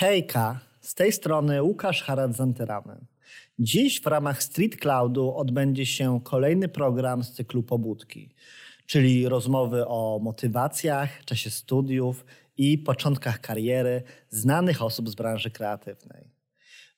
[0.00, 2.96] Hejka, z tej strony Łukasz Harad-Zanteramy.
[3.58, 8.34] Dziś w ramach Street Cloudu odbędzie się kolejny program z cyklu Pobudki,
[8.86, 12.24] czyli rozmowy o motywacjach, czasie studiów
[12.56, 16.30] i początkach kariery znanych osób z branży kreatywnej.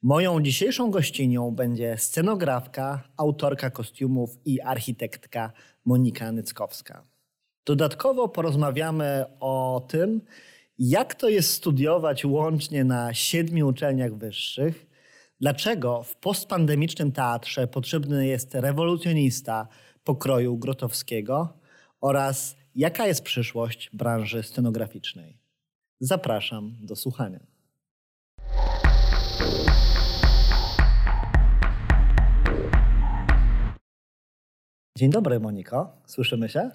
[0.02, 5.52] Moją dzisiejszą gościnią będzie scenografka, autorka kostiumów i architektka
[5.84, 7.04] Monika Nyckowska.
[7.66, 10.20] Dodatkowo porozmawiamy o tym,
[10.80, 14.86] jak to jest studiować łącznie na siedmiu uczelniach wyższych,
[15.40, 19.68] dlaczego w postpandemicznym teatrze potrzebny jest rewolucjonista
[20.04, 21.58] pokroju Grotowskiego
[22.00, 25.38] oraz jaka jest przyszłość branży scenograficznej.
[26.00, 27.40] Zapraszam do słuchania.
[34.98, 35.92] Dzień dobry, Moniko.
[36.06, 36.70] Słyszymy się?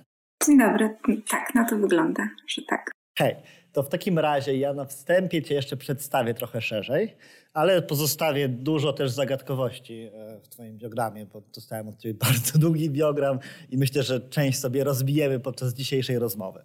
[0.46, 0.98] Dzień dobry.
[1.30, 2.92] Tak, na to wygląda, że tak.
[3.18, 3.36] Hej,
[3.76, 7.16] to w takim razie ja na wstępie Cię jeszcze przedstawię trochę szerzej,
[7.56, 12.90] ale pozostawię dużo też zagadkowości e, w Twoim biogramie, bo dostałem od Ciebie bardzo długi
[12.90, 16.62] biogram i myślę, że część sobie rozbijemy podczas dzisiejszej rozmowy.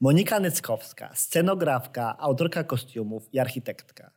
[0.00, 4.10] Monika Nyckowska, scenografka, autorka kostiumów i architektka.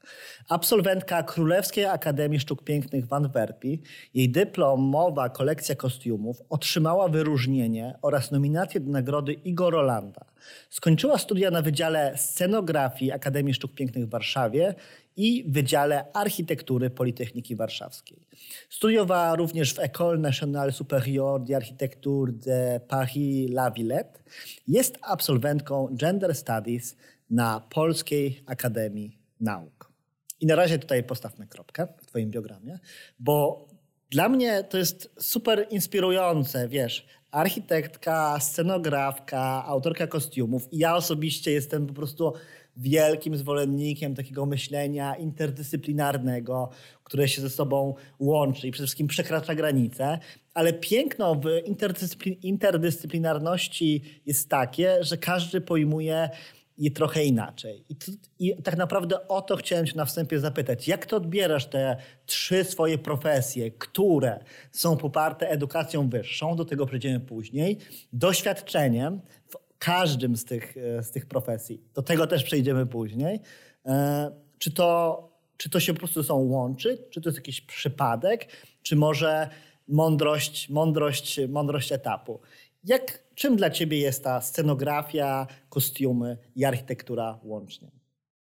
[0.50, 3.82] Absolwentka Królewskiej Akademii Sztuk Pięknych w Antwerpii.
[4.14, 10.26] Jej dyplomowa kolekcja kostiumów otrzymała wyróżnienie oraz nominację do nagrody Igor Rolanda.
[10.70, 14.76] Skończyła studia na Wydziale Scenografii Akademii Sztuk Pięknych w Warszawie
[15.18, 18.28] i Wydziale Architektury Politechniki Warszawskiej.
[18.70, 24.24] Studiowała również w École Nationale Supérieure d'Architecture de Paris-La Villette.
[24.68, 26.96] Jest absolwentką Gender Studies
[27.30, 29.92] na Polskiej Akademii Nauk.
[30.40, 32.80] I na razie tutaj postawmy kropkę w Twoim biogramie,
[33.20, 33.68] bo
[34.10, 40.74] dla mnie to jest super inspirujące, wiesz, architektka, scenografka, autorka kostiumów.
[40.74, 42.34] I ja osobiście jestem po prostu
[42.78, 46.70] wielkim zwolennikiem takiego myślenia interdyscyplinarnego,
[47.04, 50.20] które się ze sobą łączy i przede wszystkim przekracza granice.
[50.54, 56.30] Ale piękno w interdyscyplin interdyscyplinarności jest takie, że każdy pojmuje
[56.78, 57.86] je trochę inaczej.
[57.90, 60.88] I, to, I, tak naprawdę o to chciałem Cię na wstępie zapytać.
[60.88, 64.40] Jak Ty odbierasz te trzy swoje profesje, które
[64.72, 67.78] są poparte edukacją wyższą, do tego przejdziemy później,
[68.14, 71.82] doświadczeniem w każdym z tych, e, z tych profesji.
[71.94, 73.40] Do tego też przejdziemy później.
[73.86, 77.08] E, czy to, czy to się po prostu są łączy?
[77.10, 78.48] Czy to jest jakiś przypadek?
[78.82, 79.50] Czy może
[79.88, 82.40] mądrość, mądrość, mądrość etapu?
[82.84, 87.92] Jak, czym dla ciebie jest ta scenografia, kostiumy i architektura łącznie?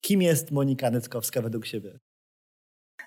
[0.02, 2.00] Kim jest Monika Nyckowska według siebie?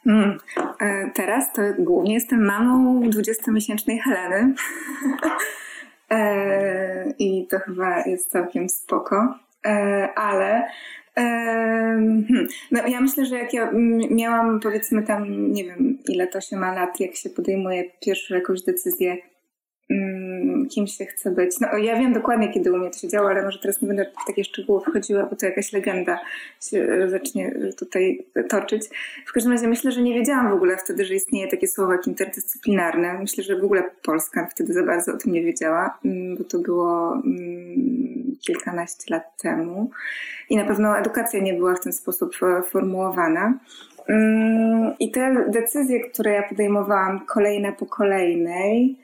[0.07, 0.39] Mm,
[0.81, 4.55] e, teraz to głównie jestem mamą 20-miesięcznej Heleny.
[6.11, 9.35] E, I to chyba jest całkiem spoko.
[9.67, 10.69] E, ale
[11.15, 13.71] hmm, no ja myślę, że jak ja
[14.11, 18.63] miałam powiedzmy tam, nie wiem ile to się ma lat, jak się podejmuje pierwszą jakąś
[18.63, 19.17] decyzję,
[19.91, 21.61] mm, kim się chce być.
[21.61, 24.05] No ja wiem dokładnie, kiedy u mnie to się działo, ale może teraz nie będę
[24.23, 26.19] w takie szczegóły wchodziła, bo to jakaś legenda
[26.61, 28.83] się zacznie tutaj toczyć.
[29.27, 32.07] W każdym razie myślę, że nie wiedziałam w ogóle wtedy, że istnieje takie słowo jak
[32.07, 33.19] interdyscyplinarne.
[33.19, 36.59] Myślę, że w ogóle Polska wtedy za bardzo o tym nie wiedziała, mm, bo to
[36.59, 39.91] było mm, kilkanaście lat temu
[40.51, 43.59] i na pewno edukacja nie była w ten sposób e, formułowana.
[45.01, 48.97] I te decyzje, które ja podejmowałam kolejna po kolejnej,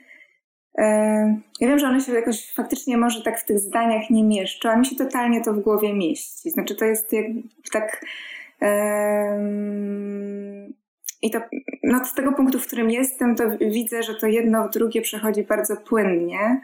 [1.59, 4.75] ja wiem, że one się jakoś faktycznie może tak w tych zdaniach nie mieszczą, a
[4.75, 6.49] mi się totalnie to w głowie mieści.
[6.49, 7.25] Znaczy to jest jak
[7.71, 8.05] tak...
[11.21, 11.39] I to
[11.83, 15.43] no z tego punktu, w którym jestem, to widzę, że to jedno w drugie przechodzi
[15.43, 16.61] bardzo płynnie.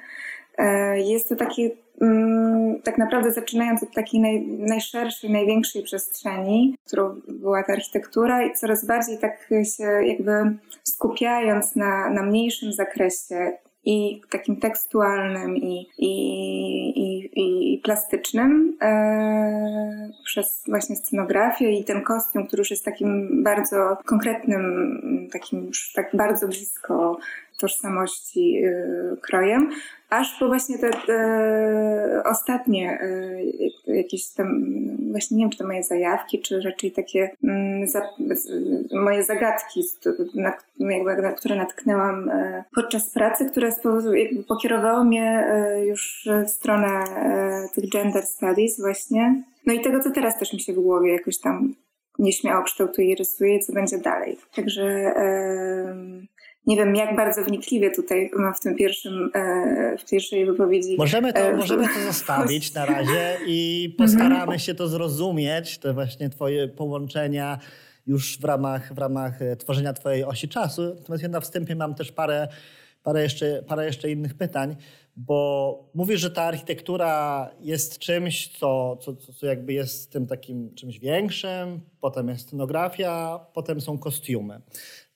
[0.57, 7.22] E, jest to taki mm, tak naprawdę zaczynając od takiej naj, najszerszej, największej przestrzeni, którą
[7.28, 10.31] była ta architektura i coraz bardziej tak się jakby
[10.84, 16.11] skupiając na, na mniejszym zakresie i takim tekstualnym i, i,
[16.99, 23.97] i, i plastycznym e, przez właśnie scenografię i ten kostium, który już jest takim bardzo
[24.05, 25.01] konkretnym,
[25.31, 27.17] takim tak bardzo blisko
[27.57, 29.71] tożsamości y, krojem,
[30.09, 33.01] aż po właśnie te, te ostatnie
[33.87, 34.65] y, jakieś tam,
[35.11, 38.01] właśnie nie wiem, czy to moje zajawki, czy raczej takie mm, za,
[38.91, 39.83] moje zagadki,
[40.35, 43.71] na, jakby, na które natknęłam y, podczas pracy, które
[44.13, 45.47] jakby pokierowały mnie
[45.85, 47.03] już w stronę
[47.75, 49.43] tych gender studies właśnie.
[49.65, 51.73] No i tego, co teraz też mi się w głowie jakoś tam
[52.19, 54.37] nieśmiało kształtuje i rysuje, co będzie dalej.
[54.55, 55.13] Także
[56.67, 60.96] nie wiem, jak bardzo wnikliwie tutaj w tym pierwszym, e, w pierwszej wypowiedzi.
[60.97, 64.59] Możemy to, e, możemy to zostawić na razie i postaramy mhm.
[64.59, 67.59] się to zrozumieć, te właśnie twoje połączenia
[68.08, 70.96] już w ramach, w ramach e, tworzenia twojej osi czasu.
[70.96, 72.47] Natomiast ja na wstępie mam też parę,
[73.03, 74.75] parę, jeszcze, parę jeszcze innych pytań,
[75.16, 80.99] bo mówisz, że ta architektura jest czymś, co, co, co jakby jest tym takim czymś
[80.99, 84.61] większym, potem jest scenografia, potem są kostiumy.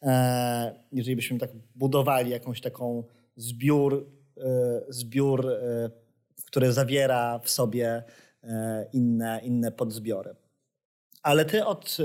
[0.03, 3.03] E, jeżeli byśmy tak budowali jakąś taką
[3.35, 5.89] zbiór, e, zbiór e,
[6.45, 8.03] który zawiera w sobie
[8.93, 10.35] inne, inne podzbiory.
[11.23, 11.97] Ale ty od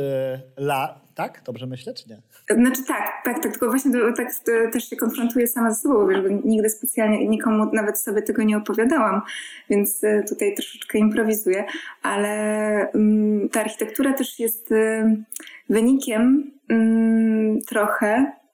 [0.56, 1.42] lat, tak?
[1.44, 2.22] Dobrze myślę, czy nie?
[2.62, 4.28] Znaczy tak, tak, tak tylko właśnie tak
[4.72, 8.56] też się konfrontuję sama ze sobą, wiesz, bo nigdy specjalnie nikomu nawet sobie tego nie
[8.56, 9.22] opowiadałam,
[9.70, 11.64] więc tutaj troszeczkę improwizuję,
[12.02, 15.24] ale um, ta architektura też jest um,
[15.68, 18.45] wynikiem um, trochę e,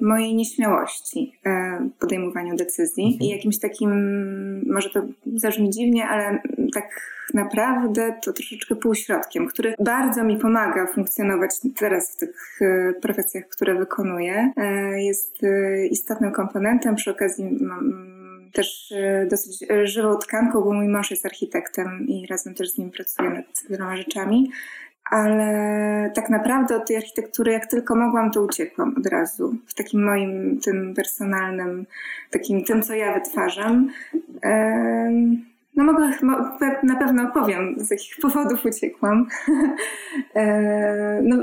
[0.00, 3.22] mojej nieśmiałości e, w podejmowaniu decyzji mhm.
[3.22, 3.92] i jakimś takim,
[4.72, 5.02] może to
[5.36, 6.42] zabrzmi dziwnie, ale
[6.74, 6.84] tak
[7.34, 13.74] naprawdę to troszeczkę półśrodkiem, który bardzo mi pomaga funkcjonować teraz w tych e, profesjach, które
[13.74, 14.52] wykonuję.
[14.56, 16.94] E, jest e, istotnym komponentem.
[16.94, 18.12] Przy okazji mam
[18.52, 18.94] też
[19.30, 23.44] dosyć żywą tkanką, bo mój mąż jest architektem i razem też z nim pracuję nad
[23.70, 24.50] wieloma rzeczami
[25.12, 29.56] ale tak naprawdę od tej architektury, jak tylko mogłam, to uciekłam od razu.
[29.66, 31.86] W takim moim, tym personalnym,
[32.30, 33.90] takim tym, co ja wytwarzam.
[35.76, 36.10] No mogę,
[36.82, 39.26] na pewno powiem, z jakich powodów uciekłam.
[40.34, 41.36] E, no,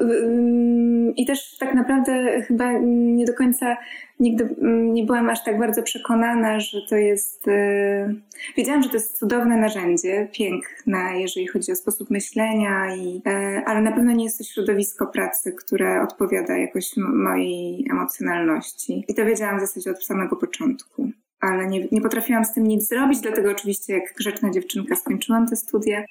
[1.15, 3.77] I też tak naprawdę chyba nie do końca
[4.19, 4.55] nigdy
[4.93, 7.47] nie byłam aż tak bardzo przekonana, że to jest.
[7.47, 8.13] E,
[8.57, 13.81] wiedziałam, że to jest cudowne narzędzie, piękne, jeżeli chodzi o sposób myślenia, i, e, ale
[13.81, 19.05] na pewno nie jest to środowisko pracy, które odpowiada jakoś mojej emocjonalności.
[19.07, 22.87] I to wiedziałam w zasadzie od samego początku ale nie, nie potrafiłam z tym nic
[22.87, 26.05] zrobić, dlatego oczywiście jak grzeczna dziewczynka skończyłam te studia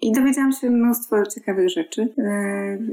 [0.00, 2.08] i dowiedziałam się mnóstwo ciekawych rzeczy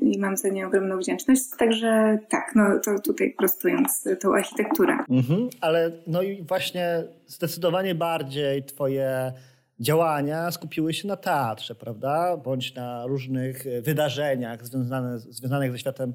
[0.02, 4.98] i mam za nie ogromną wdzięczność, także tak, no to tutaj prostując tą architekturę.
[5.10, 9.34] Mhm, ale no i właśnie zdecydowanie bardziej twoje
[9.80, 12.38] działania skupiły się na teatrze, prawda?
[12.38, 16.14] Bądź na różnych wydarzeniach związane, związanych ze światem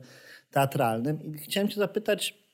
[0.51, 1.23] teatralnym.
[1.23, 2.46] I chciałem cię zapytać,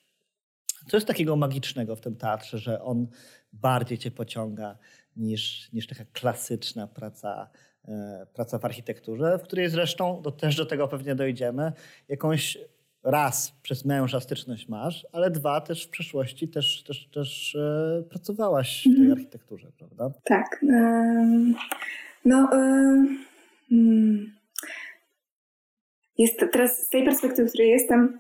[0.89, 3.07] co jest takiego magicznego w tym teatrze, że on
[3.53, 4.79] bardziej cię pociąga
[5.17, 7.51] niż, niż taka klasyczna praca,
[7.89, 11.73] e, praca w architekturze, w której zresztą, do, też do tego pewnie dojdziemy,
[12.09, 12.59] jakąś
[13.03, 18.81] raz przez męża styczność masz, ale dwa też w przeszłości też, też, też e, pracowałaś
[18.81, 19.13] w tej mhm.
[19.13, 20.11] architekturze, prawda?
[20.25, 20.65] Tak.
[22.25, 22.49] no,
[23.69, 24.33] hmm.
[26.19, 28.19] jest to teraz z tej perspektywy, w której jestem,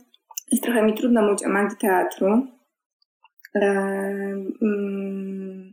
[0.52, 2.46] jest trochę mi trudno mówić o magii teatru,
[4.62, 5.72] mm,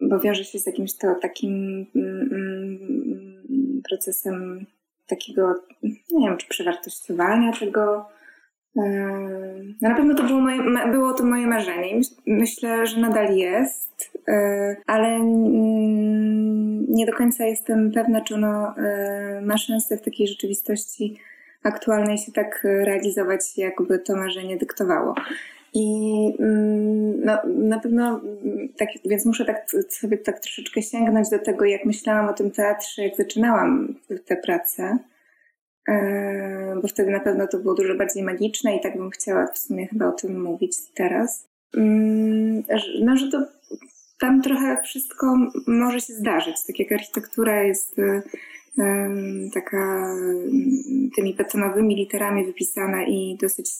[0.00, 4.66] bo wiąże się z jakimś to takim mm, mm, procesem
[5.06, 5.54] takiego,
[6.12, 8.06] nie wiem, czy przewartościowania tego.
[8.76, 12.00] No na pewno to było, moje, było to moje marzenie.
[12.26, 15.20] Myślę, że nadal jest, e, ale
[16.88, 21.20] nie do końca jestem pewna, czy ono e, ma szansę w takiej rzeczywistości
[21.62, 25.14] aktualnej się tak realizować, jakby to marzenie dyktowało.
[25.74, 25.86] I
[26.38, 28.20] mm, no, na pewno,
[28.78, 33.02] tak, więc muszę tak sobie tak troszeczkę sięgnąć do tego, jak myślałam o tym teatrze,
[33.02, 34.98] jak zaczynałam tę pracę,
[35.88, 39.58] e, bo wtedy na pewno to było dużo bardziej magiczne i tak bym chciała w
[39.58, 41.48] sumie chyba o tym mówić teraz.
[41.76, 42.62] Mm,
[43.00, 43.44] no, że to
[44.20, 45.36] tam trochę wszystko
[45.66, 46.56] może się zdarzyć.
[46.66, 47.96] Tak jak architektura jest
[49.54, 50.14] taka
[51.16, 53.70] tymi betonowymi literami wypisana i dosyć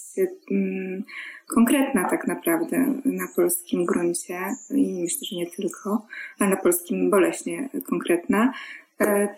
[1.55, 4.39] konkretna tak naprawdę na polskim gruncie
[4.71, 6.07] i myślę, że nie tylko,
[6.39, 8.53] ale na polskim boleśnie konkretna,
[9.01, 9.29] e,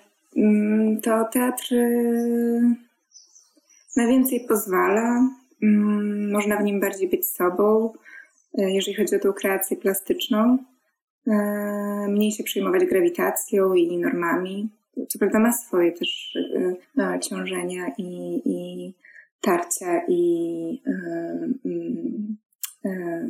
[1.03, 2.75] to teatr e,
[3.97, 5.29] na więcej pozwala,
[6.33, 7.93] można w nim bardziej być sobą,
[8.59, 10.59] e, jeżeli chodzi o tą kreację plastyczną,
[12.09, 14.69] mniej się przejmować grawitacją i normami,
[15.09, 16.39] co prawda ma swoje też
[16.99, 18.95] e, ciążenia i, i
[19.41, 21.49] tarcia i e,
[22.85, 23.29] e,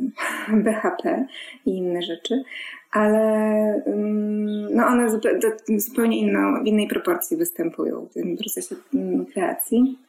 [0.63, 1.25] BHP
[1.65, 2.43] i inne rzeczy,
[2.91, 3.19] ale
[3.85, 5.07] mm, no one
[5.77, 9.99] zupełnie inną, w innej proporcji występują w tym procesie mm, kreacji.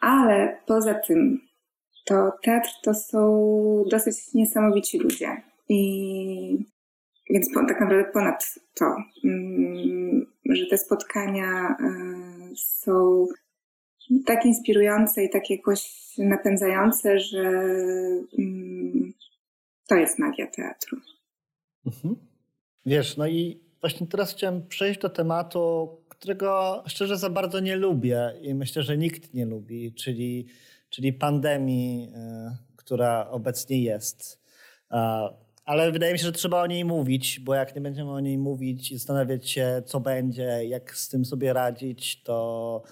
[0.00, 1.40] Ale poza tym,
[2.04, 5.42] to teatr to są dosyć niesamowici ludzie.
[5.68, 6.66] I
[7.30, 13.26] więc tak naprawdę ponad to, mm, że te spotkania e, są
[14.26, 17.42] tak inspirujące i tak jakoś napędzające, że
[18.38, 19.12] mm,
[19.88, 20.98] to jest magia teatru.
[21.86, 22.16] Mhm.
[22.86, 28.32] Wiesz, no i właśnie teraz chciałem przejść do tematu, którego szczerze za bardzo nie lubię
[28.42, 30.46] i myślę, że nikt nie lubi, czyli,
[30.90, 34.46] czyli pandemii, e, która obecnie jest.
[35.66, 38.38] Ale wydaje mi się, że trzeba o niej mówić, bo jak nie będziemy o niej
[38.38, 42.82] mówić i zastanawiać się, co będzie, jak z tym sobie radzić, to,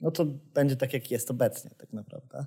[0.00, 2.46] no to będzie tak, jak jest obecnie tak naprawdę.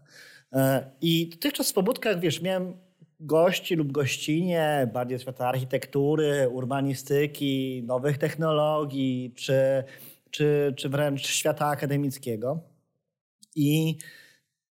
[0.53, 2.77] E, I dotychczas w pobudkach, wiesz, miałem
[3.19, 9.83] gości lub gościnie bardziej świata architektury, urbanistyki, nowych technologii, czy,
[10.31, 12.59] czy, czy wręcz świata akademickiego.
[13.55, 13.97] I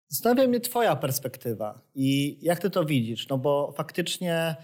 [0.09, 4.57] zastanawia mnie twoja perspektywa i jak ty to widzisz, no bo faktycznie,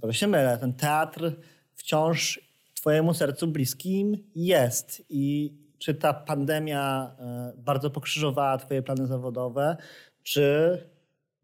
[0.00, 1.32] chyba się mylę, ten teatr
[1.74, 2.40] wciąż
[2.74, 9.76] twojemu sercu bliskim jest i czy ta pandemia e, bardzo pokrzyżowała twoje plany zawodowe,
[10.22, 10.78] czy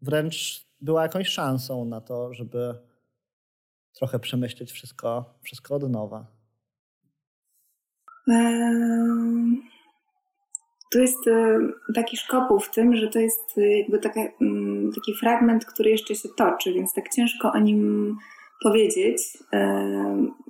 [0.01, 2.75] wręcz była jakąś szansą na to, żeby
[3.93, 6.27] trochę przemyśleć wszystko, wszystko od nowa?
[10.91, 11.59] Tu jest e,
[11.95, 14.62] taki szkopuł w tym, że to jest e, jakby taka, mm,
[14.95, 18.15] taki fragment, który jeszcze się toczy, więc tak ciężko o nim
[18.63, 19.17] powiedzieć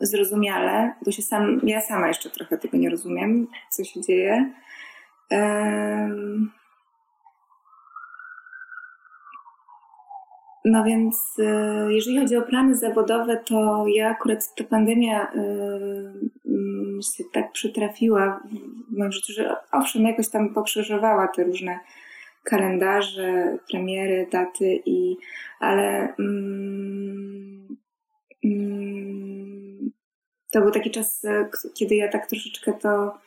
[0.02, 4.54] zrozumiale, bo się sam, ja sama jeszcze trochę tego nie rozumiem, co się dzieje.
[10.66, 15.38] No więc e, jeżeli chodzi o plany zawodowe, to ja akurat ta pandemia e,
[16.46, 18.40] mm, się tak przytrafiła
[18.92, 21.80] w moim życiu, że owszem, jakoś tam pokrzyżowała te różne
[22.44, 25.18] kalendarze, premiery, daty, i,
[25.60, 27.78] ale mm,
[28.46, 29.92] mm,
[30.52, 33.24] to był taki czas, e, kiedy ja tak troszeczkę to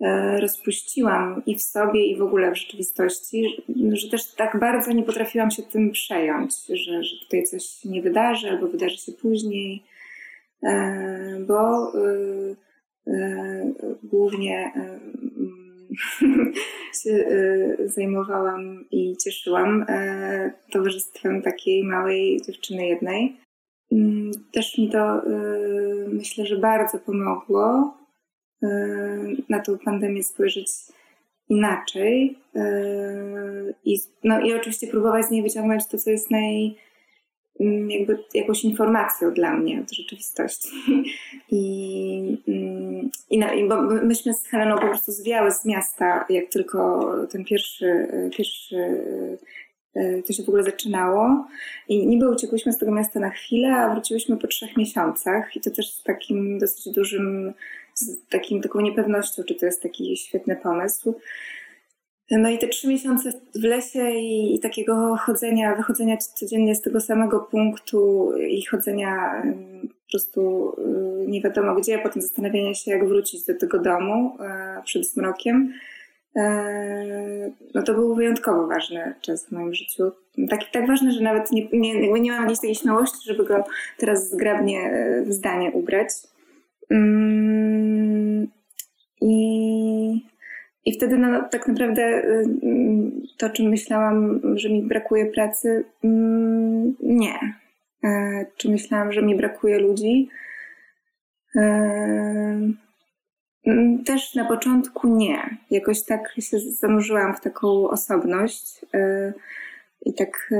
[0.00, 5.02] E, rozpuściłam i w sobie, i w ogóle w rzeczywistości, że też tak bardzo nie
[5.02, 9.82] potrafiłam się tym przejąć, że, że tutaj coś nie wydarzy albo wydarzy się później,
[10.62, 12.54] e, bo e,
[14.02, 14.72] głównie
[17.02, 17.26] się
[17.86, 19.86] zajmowałam i cieszyłam
[20.70, 23.36] towarzystwem takiej małej dziewczyny jednej.
[23.92, 25.22] Mm, też mi to
[26.08, 27.94] myślę, że bardzo pomogło
[29.48, 30.68] na tą pandemię spojrzeć
[31.48, 32.38] inaczej
[33.84, 36.76] i, no, i oczywiście próbować z niej wyciągnąć to, co jest naj,
[37.88, 40.68] jakby jakąś informacją dla mnie od rzeczywistości.
[41.50, 46.48] I, mm, i, na, i bo myśmy z Heleną po prostu zwiały z miasta, jak
[46.48, 48.76] tylko ten pierwszy, pierwszy
[49.94, 51.46] yy, to się w ogóle zaczynało.
[51.88, 55.70] I niby uciekłyśmy z tego miasta na chwilę, a wróciłyśmy po trzech miesiącach i to
[55.70, 57.54] też z takim dosyć dużym
[57.98, 61.14] z takim, taką niepewnością, czy to jest taki świetny pomysł.
[62.30, 67.00] No i te trzy miesiące w lesie i, i, takiego chodzenia, wychodzenia codziennie z tego
[67.00, 69.42] samego punktu i chodzenia
[69.92, 70.72] po prostu
[71.22, 75.06] y, nie wiadomo gdzie, a potem zastanawiania się, jak wrócić do tego domu e, przed
[75.06, 75.72] zmrokiem.
[76.36, 80.12] E, no to był wyjątkowo ważny czas w moim życiu.
[80.50, 83.64] Tak, tak ważny, że nawet nie, nie, nie mam jakiejś takiej śmiałości, żeby go
[83.98, 86.08] teraz zgrabnie e, w zdanie ubrać.
[86.90, 88.48] Mm,
[89.20, 89.87] I,
[90.84, 92.46] i wtedy no, tak naprawdę y,
[93.38, 97.38] to, o czym myślałam, że mi brakuje pracy, mm, nie.
[98.04, 100.28] E, czy myślałam, że mi brakuje ludzi?
[101.56, 101.60] E,
[103.66, 105.56] mm, też na początku nie.
[105.70, 109.32] Jakoś tak się zanurzyłam w taką osobność e,
[110.06, 110.50] i tak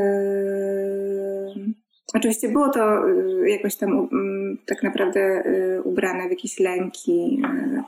[2.15, 7.83] Oczywiście było to y, jakoś tam mm, tak naprawdę y, ubrane w jakieś lęki y,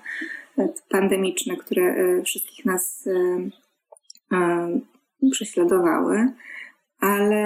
[0.88, 3.09] pandemiczne, które wszystkich nas
[5.31, 6.33] prześladowały,
[7.00, 7.45] ale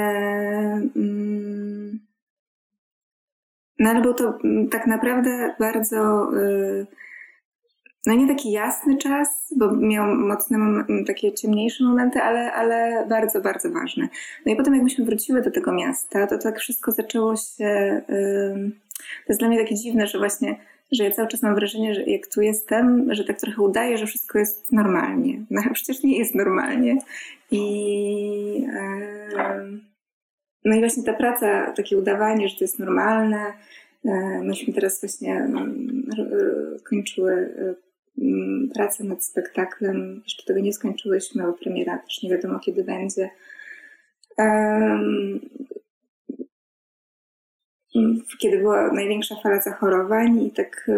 [0.96, 2.00] mm,
[3.78, 6.30] no ale był to mm, tak naprawdę bardzo
[8.06, 10.58] no nie taki jasny czas, bo miał mocne,
[11.06, 14.08] takie ciemniejsze momenty, ale, ale bardzo, bardzo ważne.
[14.46, 18.02] No i potem jak myśmy wróciły do tego miasta, to tak wszystko zaczęło się...
[18.96, 20.56] To jest dla mnie takie dziwne, że właśnie
[20.92, 24.06] że ja cały czas mam wrażenie, że jak tu jestem, że tak trochę udaję, że
[24.06, 25.44] wszystko jest normalnie.
[25.50, 26.98] No przecież nie jest normalnie.
[27.50, 28.66] I,
[30.64, 33.52] no i właśnie ta praca, takie udawanie, że to jest normalne.
[34.04, 35.48] E, myśmy teraz właśnie
[36.88, 37.54] kończyły
[38.18, 40.22] Mm, pracę nad spektaklem.
[40.24, 43.30] Jeszcze tego nie skończyłyśmy, bo premiera też nie wiadomo kiedy będzie.
[48.38, 50.90] Kiedy była największa fala zachorowań i tak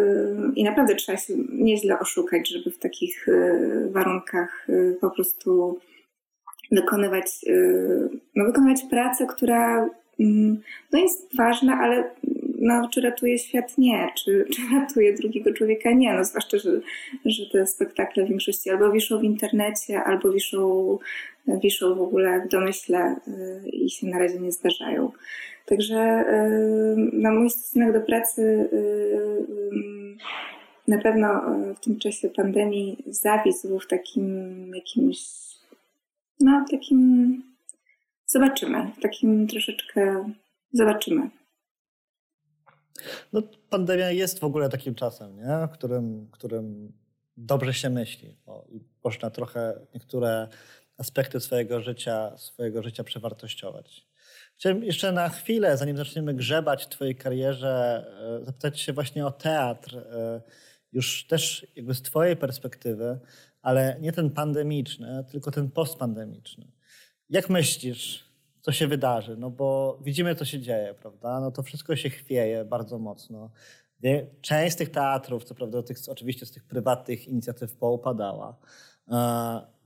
[0.55, 3.27] i naprawdę trzeba się nieźle oszukać, żeby w takich
[3.91, 4.67] warunkach
[5.01, 5.79] po prostu
[6.73, 7.27] wykonywać,
[8.37, 9.89] no, wykonywać pracę, która
[10.93, 12.11] no jest ważna, ale
[12.59, 13.79] no, czy ratuje świat?
[13.79, 14.09] Nie.
[14.17, 15.93] Czy, czy ratuje drugiego człowieka?
[15.93, 16.15] Nie.
[16.15, 16.71] No, zwłaszcza, że,
[17.25, 20.99] że te spektakle w większości albo wiszą w internecie, albo wiszą,
[21.47, 25.13] wiszą w ogóle w domyśle y, i się na razie nie zdarzają.
[25.67, 30.17] Także y, no, mój stosunek do pracy y,
[30.89, 31.43] na pewno
[31.77, 35.19] w tym czasie pandemii zawisł w takim jakimś,
[36.41, 37.43] no takim,
[38.27, 40.33] zobaczymy, takim troszeczkę
[40.73, 41.31] zobaczymy.
[43.33, 45.69] No, pandemia jest w ogóle takim czasem, nie?
[45.69, 46.93] W którym, którym
[47.37, 48.35] dobrze się myśli.
[48.47, 50.49] O, I można trochę niektóre
[50.99, 54.07] aspekty swojego życia, swojego życia przewartościować.
[54.57, 58.07] Chciałem jeszcze na chwilę, zanim zaczniemy grzebać w Twojej karierze,
[58.41, 59.97] e, zapytać się właśnie o teatr.
[59.97, 60.43] E,
[60.93, 63.19] już też jakby z Twojej perspektywy,
[63.63, 66.67] ale nie ten pandemiczny, tylko ten postpandemiczny.
[67.31, 68.25] Jak myślisz,
[68.61, 71.41] co się wydarzy, no bo widzimy, co się dzieje, prawda?
[71.41, 73.51] No to wszystko się chwieje bardzo mocno.
[74.41, 78.57] Część z tych teatrów, co prawda tych, oczywiście z tych prywatnych inicjatyw poupadała.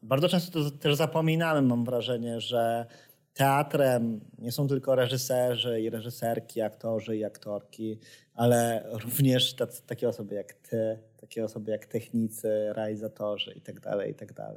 [0.02, 2.86] Bardzo często to też zapominamy, mam wrażenie, że
[3.34, 7.98] teatrem nie są tylko reżyserzy i reżyserki, aktorzy i aktorki,
[8.34, 13.80] ale również tacy, takie osoby jak ty, takie osoby jak technicy, realizatorzy itd.
[13.80, 14.34] Tak itd.
[14.34, 14.56] Tak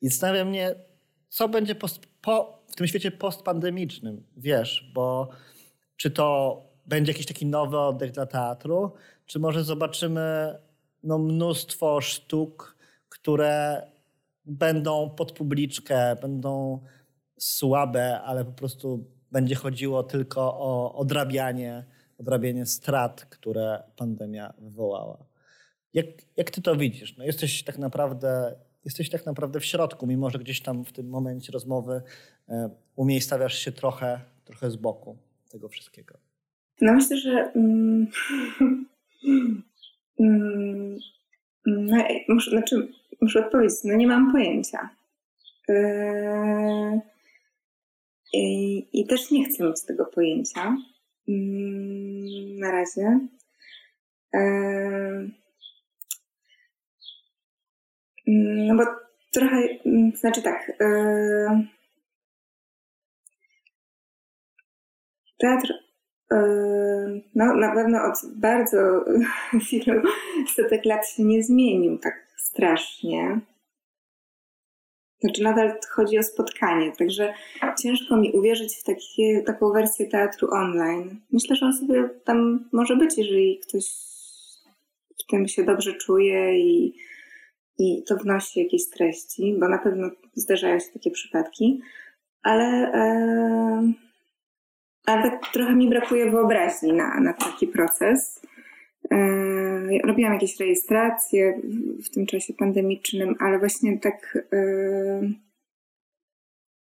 [0.00, 0.74] I zastanawia mnie,
[1.28, 5.28] co będzie post, po, w tym świecie postpandemicznym, wiesz, bo
[5.96, 8.92] czy to będzie jakiś taki nowy oddech dla teatru,
[9.26, 10.58] czy może zobaczymy
[11.02, 12.76] no, mnóstwo sztuk,
[13.08, 13.82] które
[14.50, 16.80] będą pod publiczkę, będą
[17.38, 21.84] słabe, ale po prostu będzie chodziło tylko o odrabianie,
[22.18, 25.26] odrabianie strat, które pandemia wywołała.
[25.94, 27.16] Jak, jak ty to widzisz?
[27.16, 31.08] No jesteś tak naprawdę jesteś tak naprawdę w środku, mimo że gdzieś tam w tym
[31.08, 32.02] momencie rozmowy
[32.48, 35.18] e, umiejscawiasz się trochę, trochę z boku
[35.50, 36.18] tego wszystkiego.
[36.80, 38.06] No myślę, że mm,
[40.20, 40.98] mm,
[41.66, 42.88] no, muszę, znaczy,
[43.20, 44.90] muszę odpowiedzieć, no nie mam pojęcia.
[45.68, 47.00] Yy,
[48.32, 50.76] i, I też nie chcę mieć tego pojęcia
[51.26, 53.20] yy, na razie.
[54.34, 55.30] Yy,
[58.66, 58.84] no bo
[59.32, 59.56] trochę,
[59.86, 60.72] mm, znaczy tak.
[60.80, 61.66] Yy,
[65.38, 65.72] teatr
[67.34, 68.78] no, na pewno od bardzo
[69.72, 70.02] wielu
[70.54, 73.40] setek lat się nie zmienił tak strasznie.
[75.20, 77.34] Znaczy nadal chodzi o spotkanie, także
[77.82, 81.20] ciężko mi uwierzyć w takie, taką wersję teatru online.
[81.32, 83.84] Myślę, że on sobie tam może być, jeżeli ktoś
[85.18, 86.94] w tym się dobrze czuje i
[87.80, 91.80] i to wnosi jakieś treści, bo na pewno zdarzają się takie przypadki,
[92.42, 93.92] ale, e,
[95.06, 98.42] ale tak trochę mi brakuje wyobraźni na, na taki proces.
[99.10, 99.16] E,
[100.04, 101.60] robiłam jakieś rejestracje
[102.04, 105.20] w tym czasie pandemicznym, ale właśnie tak e,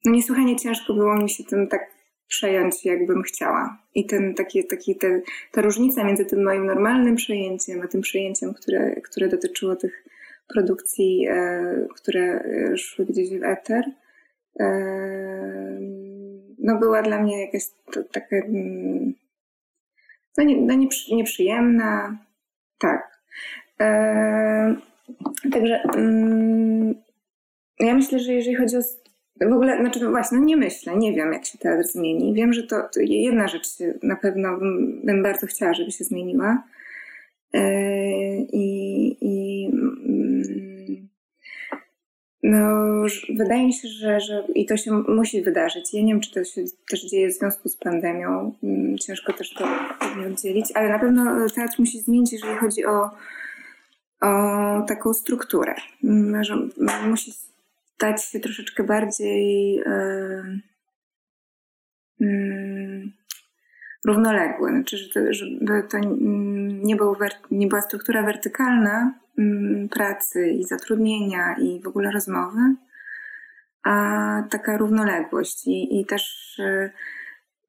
[0.05, 1.95] no niesłychanie ciężko było mi się tym tak
[2.27, 3.77] przejąć, jakbym chciała.
[3.95, 8.53] I ten, taki, taki, te, ta różnica między tym moim normalnym przejęciem, a tym przejęciem,
[8.53, 10.05] które, które dotyczyło tych
[10.47, 12.43] produkcji, e, które
[12.77, 13.83] szły gdzieś w eter,
[14.59, 14.65] e,
[16.59, 17.61] no była dla mnie jakaś
[17.93, 19.13] to, taka mm,
[20.37, 20.73] no, nie, no
[21.11, 22.17] nieprzyjemna,
[22.79, 23.15] tak.
[25.51, 26.95] Także mm,
[27.79, 28.81] ja myślę, że jeżeli chodzi o
[29.41, 32.33] w ogóle, znaczy no właśnie, no nie myślę, nie wiem jak się teatr zmieni.
[32.33, 33.67] Wiem, że to, to jedna rzecz
[34.03, 34.57] na pewno
[35.03, 36.63] bym, bardzo chciała, żeby się zmieniła.
[38.53, 39.69] I, i
[42.47, 43.01] no,
[43.37, 45.93] wydaje mi się, że, że i to się musi wydarzyć.
[45.93, 48.53] Ja nie wiem, czy to się też dzieje w związku z pandemią.
[48.63, 49.67] Mm, ciężko też to
[50.27, 53.09] oddzielić, ale na pewno teatr musi zmienić, jeżeli chodzi o,
[54.21, 55.75] o taką strukturę.
[56.03, 56.55] Mm, że
[57.09, 57.31] musi
[57.95, 60.59] stać się troszeczkę bardziej yy,
[62.19, 63.11] yy,
[64.05, 64.69] równoległy.
[64.69, 64.97] Znaczy,
[65.29, 65.97] żeby to
[66.83, 67.15] nie, był,
[67.51, 72.75] nie była struktura wertykalna, Mm, pracy i zatrudnienia i w ogóle rozmowy,
[73.83, 73.93] a
[74.49, 76.91] taka równoległość i, i też y,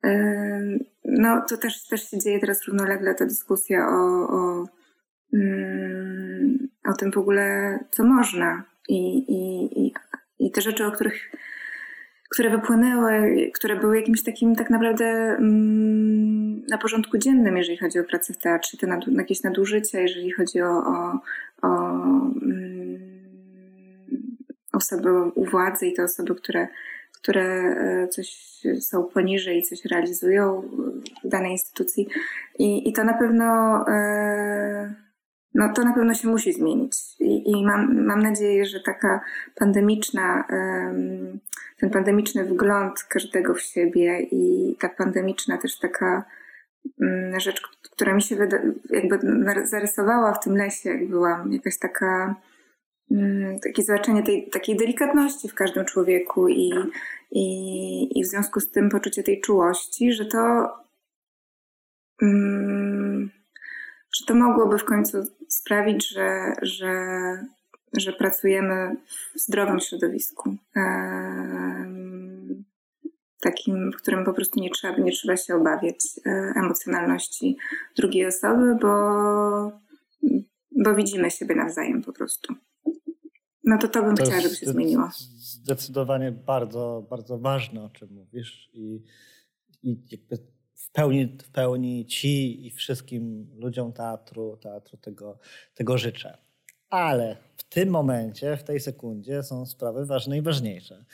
[0.06, 4.66] y, no to też, też się dzieje teraz równolegle ta dyskusja o, o,
[5.32, 9.94] mm, o tym w ogóle, co można i, i, i,
[10.38, 11.32] i te rzeczy, o których
[12.30, 18.04] które wypłynęły, które były jakimś takim tak naprawdę mm, na porządku dziennym, jeżeli chodzi o
[18.04, 21.20] pracę w teatrze, te nad, jakieś nadużycia, jeżeli chodzi o, o,
[21.62, 22.00] o
[24.72, 26.68] osoby u władzy i te osoby, które,
[27.12, 30.62] które e, coś są poniżej i coś realizują
[31.24, 32.08] w danej instytucji.
[32.58, 33.84] I, i to na pewno
[35.56, 36.92] no to na pewno się musi zmienić.
[37.20, 39.20] I, i mam, mam nadzieję, że taka
[39.54, 40.44] pandemiczna,
[41.76, 46.24] ten pandemiczny wgląd każdego w siebie i ta pandemiczna też taka
[47.02, 47.62] mm, rzecz,
[47.92, 48.36] która mi się
[48.90, 49.18] jakby
[49.64, 52.34] zarysowała w tym lesie, jak byłam, jakaś taka
[53.10, 56.72] mm, takie zobaczenie tej takiej delikatności w każdym człowieku i,
[57.30, 60.68] i, i w związku z tym poczucie tej czułości, że to
[62.22, 63.30] mm,
[64.14, 66.90] że to mogłoby w końcu sprawić, że, że,
[67.92, 68.96] że pracujemy
[69.34, 70.56] w zdrowym środowisku.
[73.40, 75.96] Takim, w którym po prostu nie trzeba, nie trzeba się obawiać
[76.26, 77.56] e, emocjonalności
[77.96, 78.92] drugiej osoby, bo,
[80.70, 82.54] bo widzimy siebie nawzajem po prostu.
[83.64, 85.08] No to to bym to chciała, żeby się zmieniło.
[85.36, 89.02] Zdecydowanie bardzo, bardzo ważne, o czym mówisz i,
[89.82, 90.36] i jakby
[90.74, 95.38] w pełni, w pełni ci i wszystkim ludziom teatru, teatru tego,
[95.74, 96.45] tego życzę.
[96.90, 101.04] Ale w tym momencie, w tej sekundzie są sprawy ważne i ważniejsze.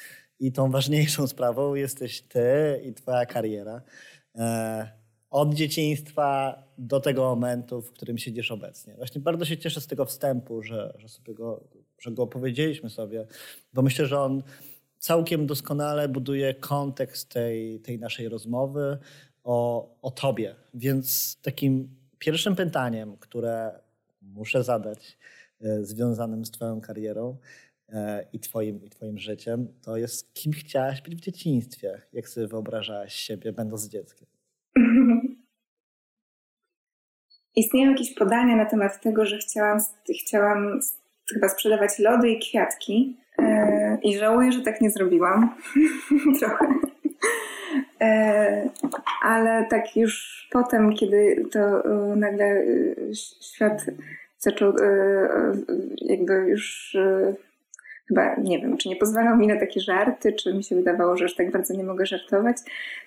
[0.40, 3.82] I tą ważniejszą sprawą jesteś ty i twoja kariera.
[4.34, 8.94] E, od dzieciństwa do tego momentu, w którym siedzisz obecnie.
[8.94, 11.64] Właśnie bardzo się cieszę z tego wstępu, że, że, sobie go,
[11.98, 13.26] że go opowiedzieliśmy sobie,
[13.72, 14.42] bo myślę, że on
[14.98, 18.98] całkiem doskonale buduje kontekst tej, tej naszej rozmowy,
[19.44, 20.54] o, o tobie.
[20.74, 23.80] Więc takim pierwszym pytaniem, które
[24.22, 25.18] muszę zadać,
[25.80, 27.36] związanym z twoją karierą
[27.88, 32.02] e, i twoim, i twoim życiem, to jest kim chciałaś być w dzieciństwie?
[32.12, 34.28] Jak sobie wyobrażałaś siebie, będąc dzieckiem?
[37.56, 39.78] Istnieją jakieś podania na temat tego, że chciałam,
[40.20, 40.80] chciałam
[41.32, 43.16] chyba sprzedawać lody i kwiatki.
[43.38, 45.54] E, I żałuję, że tak nie zrobiłam.
[46.40, 46.66] Trochę.
[48.02, 48.70] E,
[49.22, 52.64] ale tak już potem, kiedy to e, nagle e,
[53.42, 53.86] świat
[54.42, 54.72] zaczął
[55.96, 56.96] jakby już
[58.08, 61.24] chyba nie wiem, czy nie pozwalał mi na takie żarty, czy mi się wydawało, że
[61.24, 62.56] już tak bardzo nie mogę żartować,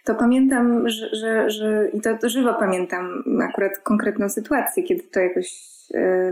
[0.03, 5.75] to pamiętam, że, że, że i to, żywo pamiętam akurat konkretną sytuację, kiedy to jakoś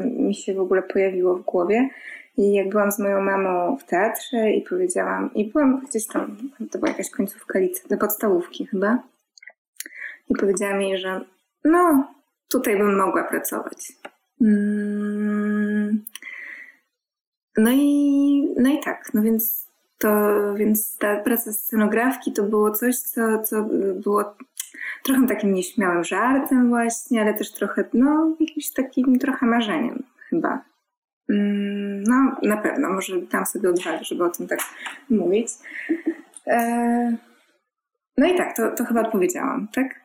[0.04, 1.90] mi się w ogóle pojawiło w głowie.
[2.38, 6.38] I jak byłam z moją mamą w teatrze i powiedziałam, i byłam gdzieś tam,
[6.72, 9.04] to była jakaś końcówka licy, do podstawówki chyba,
[10.30, 11.22] i powiedziała mi, że
[11.66, 12.14] no,
[12.52, 13.94] tutaj bym mogła pracować.
[14.44, 16.06] Mm.
[17.58, 20.10] No i, no i tak, no więc to,
[20.56, 23.64] więc ta praca scenografki to było coś, co, co
[24.04, 24.36] było
[25.04, 30.62] trochę takim nieśmiałym żartem właśnie, ale też trochę, no, jakimś takim trochę marzeniem chyba.
[31.30, 34.60] Mm, no, na pewno, może dam sobie odwagę, żeby o tym tak
[35.10, 35.48] mówić.
[36.48, 37.18] E,
[38.18, 40.03] no i tak, to, to chyba odpowiedziałam, tak?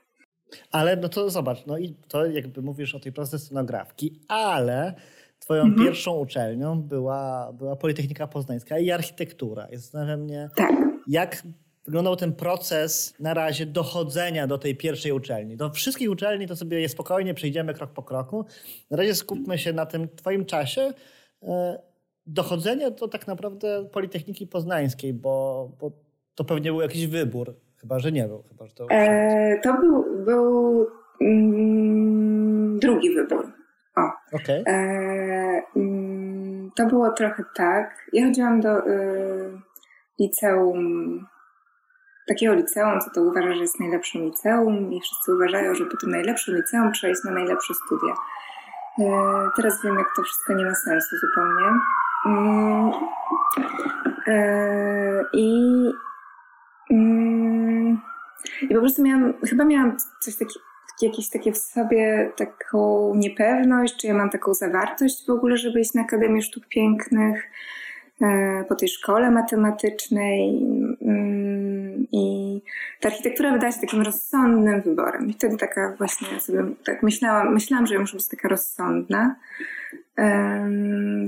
[0.71, 4.95] Ale no to zobacz, no i to jakby mówisz o tej prostej scenografki, ale
[5.39, 5.87] twoją mhm.
[5.87, 9.67] pierwszą uczelnią była, była Politechnika Poznańska i architektura.
[9.67, 10.73] I zastanawiam mnie, tak.
[11.07, 11.43] jak
[11.85, 15.57] wyglądał ten proces na razie dochodzenia do tej pierwszej uczelni.
[15.57, 18.45] Do wszystkich uczelni to sobie je spokojnie przejdziemy krok po kroku.
[18.91, 20.93] Na razie skupmy się na tym twoim czasie.
[21.43, 21.79] E,
[22.27, 25.93] dochodzenia to tak naprawdę Politechniki Poznańskiej, bo, bo
[26.35, 27.55] to pewnie był jakiś wybór.
[27.81, 28.43] Chyba, że nie był.
[28.49, 30.87] Chyba, że to, e, to był, był
[31.21, 33.53] mm, drugi wybór.
[33.97, 34.11] O.
[34.33, 34.65] Okay.
[34.67, 38.09] E, mm, to było trochę tak.
[38.13, 39.61] Ja chodziłam do y,
[40.19, 41.27] liceum
[42.29, 46.11] takiego liceum, co to uważa, że jest najlepszym liceum i wszyscy uważają, że po tym
[46.11, 48.15] najlepszym liceum trzeba iść na najlepsze studia.
[48.99, 49.05] E,
[49.57, 51.81] teraz wiem, jak to wszystko nie ma sensu zupełnie.
[52.27, 52.91] Mm,
[54.27, 55.93] e, I,
[56.91, 58.01] mm,
[58.63, 60.61] i po prostu miałam, chyba miałam coś takiego,
[61.03, 65.95] jakieś takie w sobie taką niepewność, czy ja mam taką zawartość w ogóle, żeby iść
[65.95, 67.51] na Akademię Sztuk Pięknych.
[68.23, 70.63] E, po tej szkole matematycznej
[71.03, 72.63] mm, i
[73.01, 75.31] ta architektura wydała się takim rozsądnym wyborem.
[75.31, 79.37] I wtedy taka właśnie sobie tak myślałam, myślałam, że ja muszę być taka rozsądna.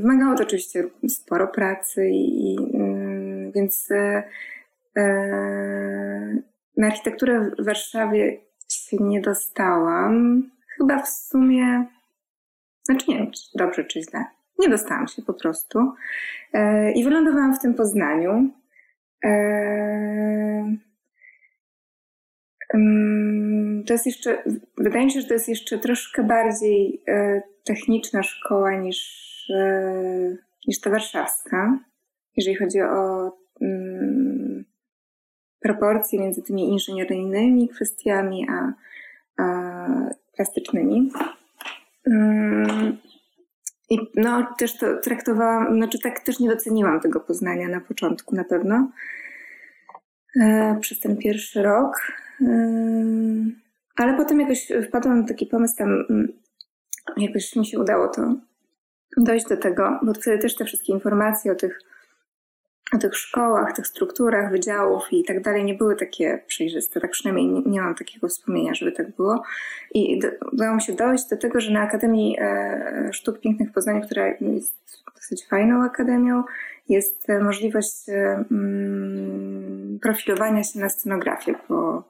[0.01, 4.23] Wymagało to oczywiście sporo pracy i, mm, więc e,
[6.77, 10.43] na architekturę w Warszawie się nie dostałam.
[10.77, 11.87] Chyba w sumie,
[12.83, 14.25] znaczy nie wiem, czy dobrze czy źle.
[14.59, 15.93] Nie dostałam się po prostu.
[16.53, 18.51] E, I wylądowałam w tym Poznaniu.
[19.25, 20.77] E,
[23.87, 24.43] To jest jeszcze,
[24.79, 29.01] wydaje mi się, że to jest jeszcze troszkę bardziej e, techniczna szkoła niż,
[29.55, 30.37] e,
[30.69, 31.79] niż ta warszawska,
[32.37, 33.33] jeżeli chodzi o
[35.61, 38.73] proporcje między tymi inżynieryjnymi kwestiami a,
[39.43, 39.87] a
[40.37, 41.11] plastycznymi.
[43.91, 48.45] I no, też to traktowałam, znaczy tak też nie doceniłam tego Poznania na początku na
[48.45, 48.91] pewno.
[50.37, 52.13] E, przez ten pierwszy rok.
[53.97, 56.33] Ale potem jakoś wpadłam na taki pomysł tam, mm,
[57.17, 58.35] jakoś mi się udało to
[59.17, 61.81] dojść do tego, bo wtedy też te wszystkie informacje o tych,
[62.95, 67.01] o tych szkołach, tych strukturach, wydziałów i tak dalej nie były takie przejrzyste.
[67.01, 69.43] Tak przynajmniej nie, nie mam takiego wspomnienia, żeby tak było.
[69.95, 70.21] I
[70.53, 74.27] udało mi się dojść do tego, że na Akademii e, Sztuk Pięknych w Poznaniu, która
[74.41, 74.77] jest
[75.15, 76.45] dosyć fajną akademią,
[76.89, 82.05] jest możliwość e, mm, profilowania się na scenografię po,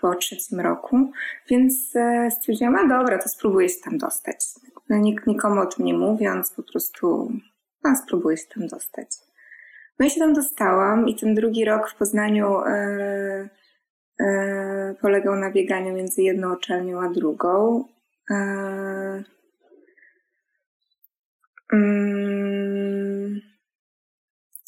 [0.00, 1.12] po trzecim roku,
[1.50, 4.36] więc e, stwierdziłam, a dobra, to spróbuję się tam dostać.
[4.88, 7.32] No, nik nikomu o tym nie mówiąc, po prostu
[7.84, 9.08] a spróbuję się tam dostać.
[9.98, 13.48] No i się tam dostałam i ten drugi rok w Poznaniu e,
[14.20, 17.84] e, polegał na bieganiu między jedną uczelnią a drugą.
[18.30, 18.34] E,
[21.72, 23.40] mm,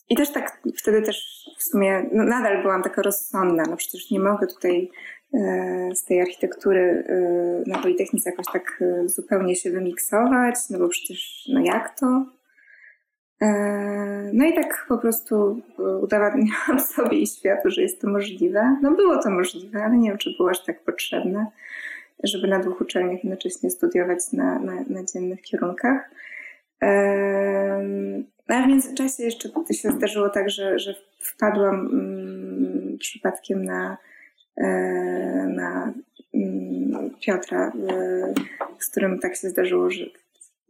[0.08, 3.62] i też tak wtedy też w sumie no nadal byłam taka rozsądna.
[3.70, 4.90] No przecież nie mogę tutaj
[5.34, 10.88] e, z tej architektury e, na Politechnice jakoś tak e, zupełnie się wymiksować, no bo
[10.88, 12.35] przecież no jak to?
[14.32, 15.62] No i tak po prostu
[16.02, 18.76] udowadniałam sobie i światu, że jest to możliwe.
[18.82, 21.46] No było to możliwe, ale nie wiem, czy było aż tak potrzebne,
[22.24, 26.10] żeby na dwóch uczelniach jednocześnie studiować na, na, na dziennych kierunkach.
[28.48, 33.96] No ale w międzyczasie jeszcze się zdarzyło tak, że, że wpadłam mm, przypadkiem na,
[34.56, 34.66] e,
[35.48, 35.92] na
[36.34, 38.34] mm, Piotra, e,
[38.78, 40.04] z którym tak się zdarzyło, że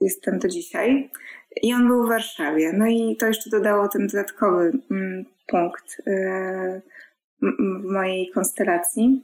[0.00, 1.10] jestem do dzisiaj.
[1.62, 2.72] I on był w Warszawie.
[2.72, 6.80] No i to jeszcze dodało ten dodatkowy mm, punkt e,
[7.42, 9.22] w mojej konstelacji.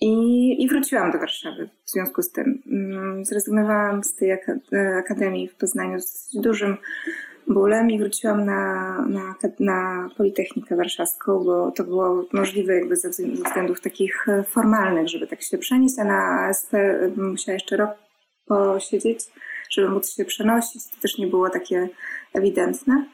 [0.00, 2.62] I, I wróciłam do Warszawy w związku z tym.
[2.66, 4.32] Mm, zrezygnowałam z tej
[4.98, 6.76] akademii w Poznaniu z dużym
[7.46, 13.80] bólem i wróciłam na, na, na Politechnikę Warszawską, bo to było możliwe jakby ze względów
[13.80, 16.72] takich formalnych, żeby tak się przenieść, a na ASP
[17.16, 17.90] musiała jeszcze rok
[18.50, 19.20] posiedzieć,
[19.70, 20.90] żeby móc się przenosić.
[20.90, 21.88] To też nie było takie
[22.34, 23.06] ewidentne.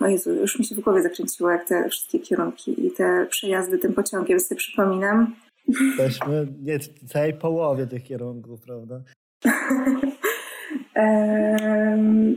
[0.00, 3.78] O Jezu, już mi się w głowie zakręciło, jak te wszystkie kierunki i te przejazdy
[3.78, 5.34] tym pociągiem sobie przypominam.
[5.68, 9.00] Jesteśmy nie w całej połowie tych kierunków, prawda?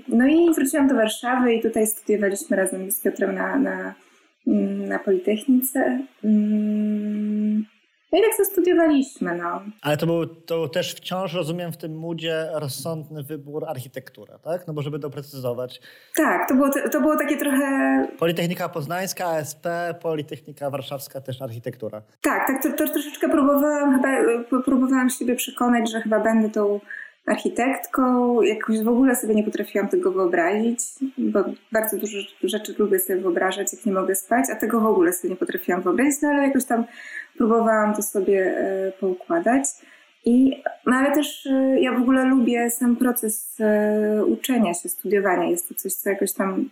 [0.08, 3.96] no i wróciłam do Warszawy i tutaj studiowaliśmy razem z Piotrem na, na,
[4.88, 6.00] na Politechnice.
[8.12, 9.62] No i tak zastudiowaliśmy, no.
[9.82, 14.68] Ale to był, to też wciąż, rozumiem, w tym moodzie rozsądny wybór architektura, tak?
[14.68, 15.82] No bo żeby doprecyzować.
[16.16, 18.08] Tak, to było, to było takie trochę...
[18.20, 19.68] Politechnika Poznańska, ASP,
[20.02, 22.02] Politechnika Warszawska, też architektura.
[22.22, 26.80] Tak, tak, to, to troszeczkę próbowałam, chyba próbowałam siebie przekonać, że chyba będę tą
[27.30, 28.42] architektką.
[28.42, 30.80] Jakoś w ogóle sobie nie potrafiłam tego wyobrazić,
[31.18, 31.40] bo
[31.72, 35.30] bardzo dużo rzeczy lubię sobie wyobrażać, jak nie mogę spać, a tego w ogóle sobie
[35.30, 36.84] nie potrafiłam wyobrazić, no ale jakoś tam
[37.38, 39.64] próbowałam to sobie e, poukładać.
[40.26, 45.50] I, no ale też e, ja w ogóle lubię sam proces e, uczenia się, studiowania.
[45.50, 46.70] Jest to coś, co jakoś tam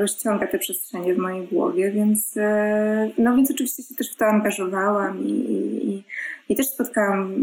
[0.00, 2.34] rozciąga te przestrzenie w mojej głowie, więc,
[3.18, 6.04] no więc oczywiście się też w to angażowałam i, i,
[6.48, 7.34] i też spotkałam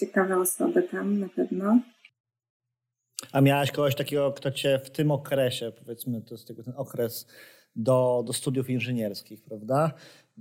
[0.00, 1.80] ciekawe osoby tam na pewno.
[3.32, 7.26] A miałaś kogoś takiego, kto cię w tym okresie, powiedzmy, to jest ten okres
[7.76, 9.94] do, do studiów inżynierskich, prawda?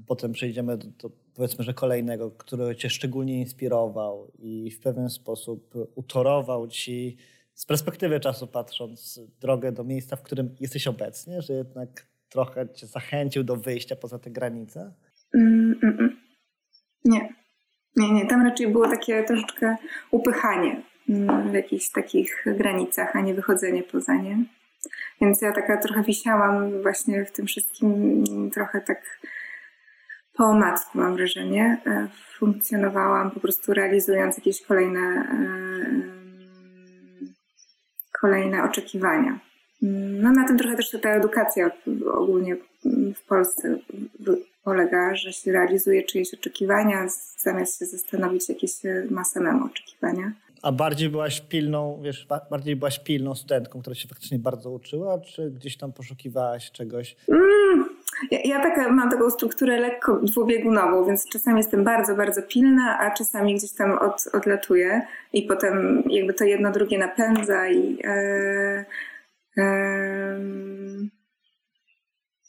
[0.08, 5.74] Potem przejdziemy do, do, powiedzmy, że kolejnego, który cię szczególnie inspirował i w pewien sposób
[5.96, 7.18] utorował ci,
[7.56, 12.88] z perspektywy czasu patrząc, drogę do miejsca, w którym jesteś obecnie, że jednak trochę cię
[12.88, 14.94] zachęcił do wyjścia poza te granice?
[15.34, 16.18] Mm, mm, mm.
[17.06, 17.30] Nie.
[17.96, 18.28] Nie, nie.
[18.28, 19.76] Tam raczej było takie troszeczkę
[20.12, 20.82] upychanie
[21.50, 24.46] w jakichś takich granicach, a nie wychodzenie poza nie.
[25.22, 29.20] Więc ja taka trochę wisiałam właśnie w tym wszystkim, trochę tak
[30.34, 31.82] po omacku mam wrażenie.
[31.86, 36.15] E, funkcjonowałam po prostu realizując jakieś kolejne, e,
[38.26, 39.40] kolejne oczekiwania.
[40.22, 41.72] No na tym trochę też ta edukacja
[42.14, 42.58] ogólnie
[43.16, 43.78] w Polsce
[44.64, 47.08] polega, że się realizuje czyjeś oczekiwania,
[47.38, 50.32] zamiast się zastanowić, jakie się ma samemu oczekiwania.
[50.62, 55.52] A bardziej byłaś pilną, wiesz, bardziej byłaś pilną studentką, która się faktycznie bardzo uczyła, czy
[55.52, 57.16] gdzieś tam poszukiwałaś czegoś?
[57.30, 57.90] Mm,
[58.32, 63.12] ja, ja tak, mam taką strukturę lekko dwubiegunową, więc czasami jestem bardzo, bardzo pilna, a
[63.12, 65.02] czasami gdzieś tam od, odlatuję
[65.34, 67.98] i potem jakby to jedno drugie napędza i...
[68.04, 68.86] Yy,
[69.58, 71.10] yy,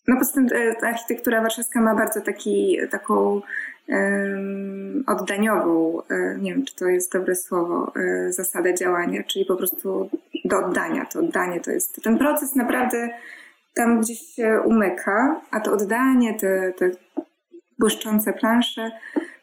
[0.09, 0.49] no poza tym
[0.81, 3.43] ta architektura warszawska ma bardzo taki, taką
[5.07, 10.11] oddaniową, e, nie wiem czy to jest dobre słowo, e, zasadę działania, czyli po prostu
[10.45, 11.05] do oddania.
[11.05, 13.09] To oddanie to jest ten proces naprawdę
[13.77, 16.91] tam gdzieś się umyka, a to oddanie, te, te
[17.79, 18.91] błyszczące plansze,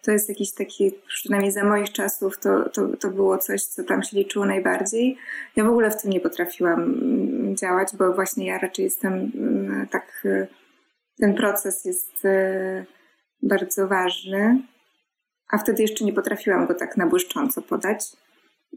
[0.01, 4.03] to jest jakiś taki, przynajmniej za moich czasów, to, to, to było coś, co tam
[4.03, 5.17] się liczyło najbardziej.
[5.55, 9.87] Ja w ogóle w tym nie potrafiłam mm, działać, bo właśnie ja raczej jestem mm,
[9.87, 10.47] tak, e,
[11.19, 12.85] ten proces jest e,
[13.41, 14.61] bardzo ważny,
[15.51, 18.05] a wtedy jeszcze nie potrafiłam go tak na błyszcząco podać.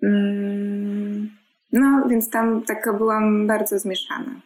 [0.03, 1.31] Mm,
[1.73, 4.41] no, więc tam taka byłam bardzo zmieszana.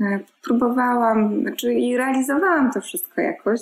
[0.00, 3.60] E, próbowałam, znaczy i realizowałam to wszystko jakoś.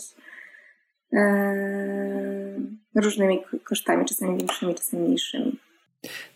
[2.95, 5.59] Różnymi kosztami, czasami większymi, czasami mniejszymi.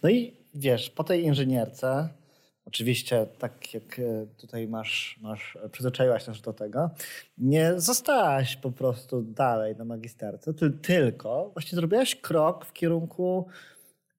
[0.03, 2.09] No i wiesz, po tej inżynierce,
[2.67, 6.91] oczywiście tak jak e, tutaj masz, masz przyzwyczaiłaś nas do tego,
[7.39, 13.49] nie zostałaś po prostu dalej na magisterce, tylko właśnie zrobiłaś krok w kierunku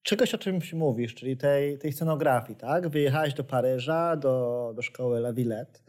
[0.06, 2.88] czegoś, o czym się mówisz, czyli tej, tej scenografii, tak?
[2.88, 5.80] Wyjechałaś do Paryża, do, do szkoły La Villette.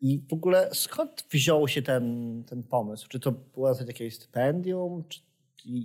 [0.00, 2.04] I w ogóle skąd wziął się ten,
[2.50, 3.08] ten pomysł?
[3.08, 5.04] Czy to było jakieś stypendium?
[5.08, 5.20] Czy,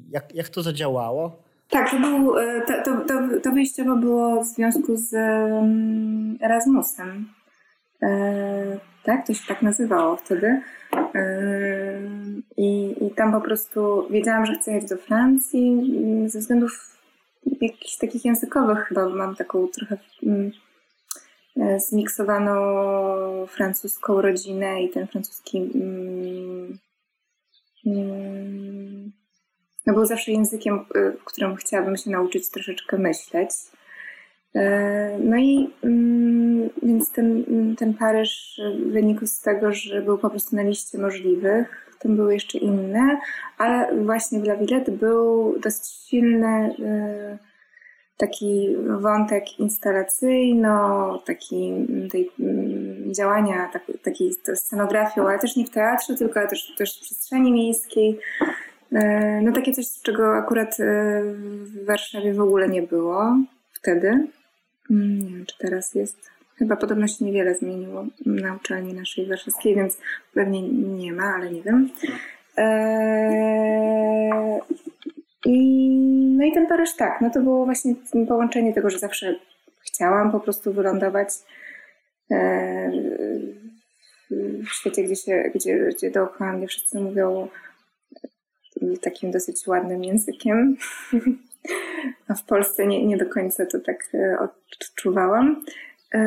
[0.10, 1.44] jak, jak to zadziałało?
[1.70, 7.28] Tak, to, był, e, to, to, to wyjściowo było w związku z mm, Erasmusem.
[8.04, 10.62] E, tak, to się tak nazywało wtedy.
[11.16, 12.02] E,
[12.58, 16.93] i, I tam po prostu wiedziałam, że chcę jechać do Francji mm, ze względów
[17.62, 19.10] jakichś takich językowych chyba.
[19.10, 20.52] Mam taką trochę mm,
[21.58, 22.56] e, zmiksowaną
[23.48, 26.78] francuską rodzinę i ten francuski mm,
[27.86, 29.12] mm,
[29.86, 33.50] no był zawsze językiem, e, którym chciałabym się nauczyć troszeczkę myśleć.
[34.56, 35.70] E, no i
[36.84, 41.84] więc ten, ten Paryż wynikł z tego, że był po prostu na liście możliwych.
[42.04, 43.18] Tam były jeszcze inne,
[43.58, 46.76] ale właśnie w La Villette był dość silny
[48.18, 51.74] taki wątek instalacyjno, taki
[52.12, 57.02] tej, mm, działania tak, takiej scenografią, ale też nie w teatrze, tylko też, też w
[57.02, 58.20] przestrzeni miejskiej.
[58.92, 63.38] E, no takie coś, czego akurat e, w Warszawie w ogóle nie było
[63.74, 64.28] wtedy.
[64.92, 66.33] Mm, nie wiem, czy teraz jest.
[66.64, 69.98] Chyba podobno się niewiele zmieniło na uczelni naszej warszawskiej, więc
[70.34, 71.90] pewnie nie ma, ale nie wiem.
[72.58, 74.60] Eee,
[76.38, 77.96] no i ten Paryż tak, no to było właśnie
[78.28, 79.36] połączenie tego, że zawsze
[79.82, 81.30] chciałam po prostu wylądować
[82.32, 82.92] e,
[84.32, 87.48] w świecie, gdzie, się, gdzie, gdzie dookoła mnie wszyscy mówią
[89.02, 90.78] takim dosyć ładnym językiem.
[92.28, 95.64] A w Polsce nie, nie do końca to tak e, odczuwałam.
[96.14, 96.20] E,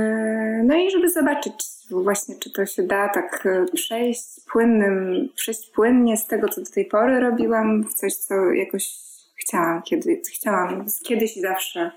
[0.64, 1.54] no i żeby zobaczyć
[1.90, 6.84] właśnie, czy to się da tak przejść płynnym, przejść płynnie z tego, co do tej
[6.84, 8.88] pory robiłam, w coś, co jakoś
[9.36, 11.90] chciałam, kiedy, chciałam kiedyś i zawsze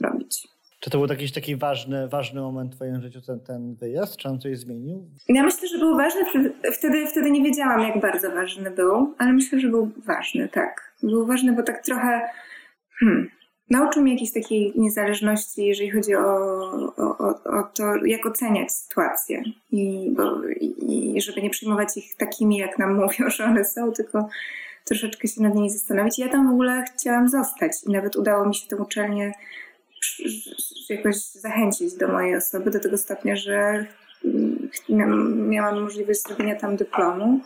[0.00, 0.48] robić.
[0.80, 4.16] Czy to był jakiś taki ważny, ważny moment w Twoim życiu, ten, ten wyjazd?
[4.16, 5.10] Czy on coś zmienił?
[5.28, 6.20] Ja myślę, że był ważny.
[6.72, 10.92] Wtedy, wtedy nie wiedziałam, jak bardzo ważny był, ale myślę, że był ważny, tak.
[11.02, 12.20] Był ważny, bo tak trochę
[12.98, 13.30] hmm,
[13.70, 16.26] nauczył mnie jakiejś takiej niezależności, jeżeli chodzi o,
[16.96, 19.42] o, o, to, jak oceniać sytuację.
[19.72, 24.28] I, bo, I żeby nie przyjmować ich takimi, jak nam mówią, że one są, tylko
[24.84, 26.18] troszeczkę się nad nimi zastanowić.
[26.18, 29.32] Ja tam w ogóle chciałam zostać i nawet udało mi się tę uczelnię
[30.88, 33.86] jakoś zachęcić do mojej osoby do tego stopnia, że
[35.38, 37.40] miałam możliwość zrobienia tam dyplomu.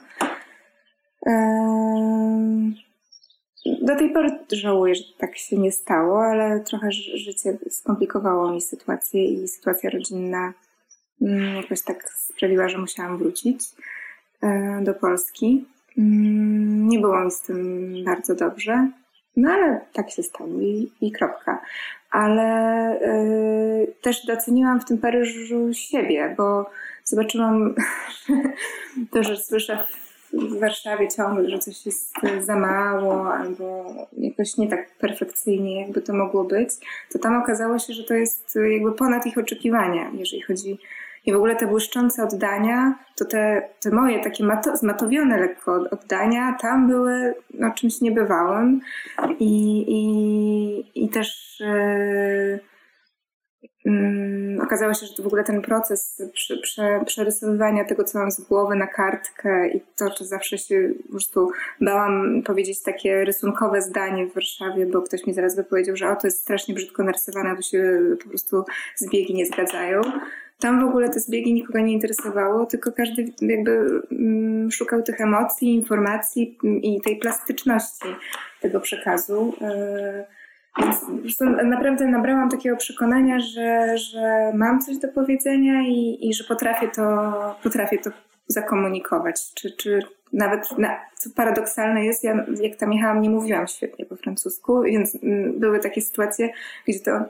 [3.67, 9.25] Do tej pory żałuję, że tak się nie stało, ale trochę życie skomplikowało mi sytuację
[9.25, 10.53] i sytuacja rodzinna
[11.23, 13.65] mm, jakoś tak sprawiła, że musiałam wrócić
[14.43, 15.65] e, do Polski.
[15.99, 18.91] Mm, nie było mi z tym bardzo dobrze,
[19.37, 21.63] no ale tak się stało i, i kropka.
[22.11, 26.71] Ale y, też doceniłam w tym Paryżu siebie, bo
[27.05, 27.75] zobaczyłam
[29.13, 29.79] to, że słyszę
[30.33, 33.85] w Warszawie ciągle, że coś jest za mało albo
[34.19, 36.71] jakoś nie tak perfekcyjnie, jakby to mogło być,
[37.13, 40.79] to tam okazało się, że to jest jakby ponad ich oczekiwania, jeżeli chodzi
[41.27, 46.57] i w ogóle te błyszczące oddania, to te, te moje takie mato, zmatowione lekko oddania,
[46.61, 48.81] tam były no, czymś niebywałym.
[49.39, 52.70] I, i, I też um,
[54.63, 58.41] okazało się, że to w ogóle ten proces prze, prze, przerysowywania tego, co mam z
[58.41, 64.27] głowy na kartkę i to, że zawsze się po prostu bałam powiedzieć takie rysunkowe zdanie
[64.27, 67.57] w Warszawie, bo ktoś mi zaraz by powiedział, że o, to jest strasznie brzydko narysowane,
[67.57, 68.65] to się po prostu
[68.97, 70.03] zbiegi nie zgadzają.
[70.59, 75.75] Tam w ogóle te zbiegi nikogo nie interesowało, tylko każdy jakby mm, szukał tych emocji,
[75.75, 78.09] informacji i tej plastyczności
[78.61, 79.55] tego przekazu.
[79.61, 80.40] Yy,
[81.65, 87.33] naprawdę nabrałam takiego przekonania, że, że mam coś do powiedzenia i, i że potrafię to,
[87.63, 88.11] potrafię to
[88.47, 89.55] zakomunikować.
[89.55, 90.01] Czy, czy
[90.33, 90.69] nawet,
[91.15, 95.79] co paradoksalne jest, ja jak tam jechałam, nie mówiłam świetnie po francusku, więc mm, były
[95.79, 96.51] takie sytuacje,
[96.89, 97.25] gdzie to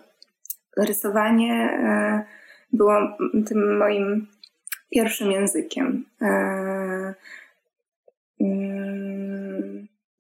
[0.77, 2.23] rysowanie e,
[2.73, 2.95] było
[3.47, 4.27] tym moim
[4.91, 6.05] pierwszym językiem.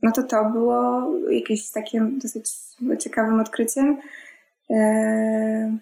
[0.03, 2.53] E, no to to było jakieś takim dosyć
[2.99, 3.99] ciekawym odkryciem.
[4.71, 5.77] E,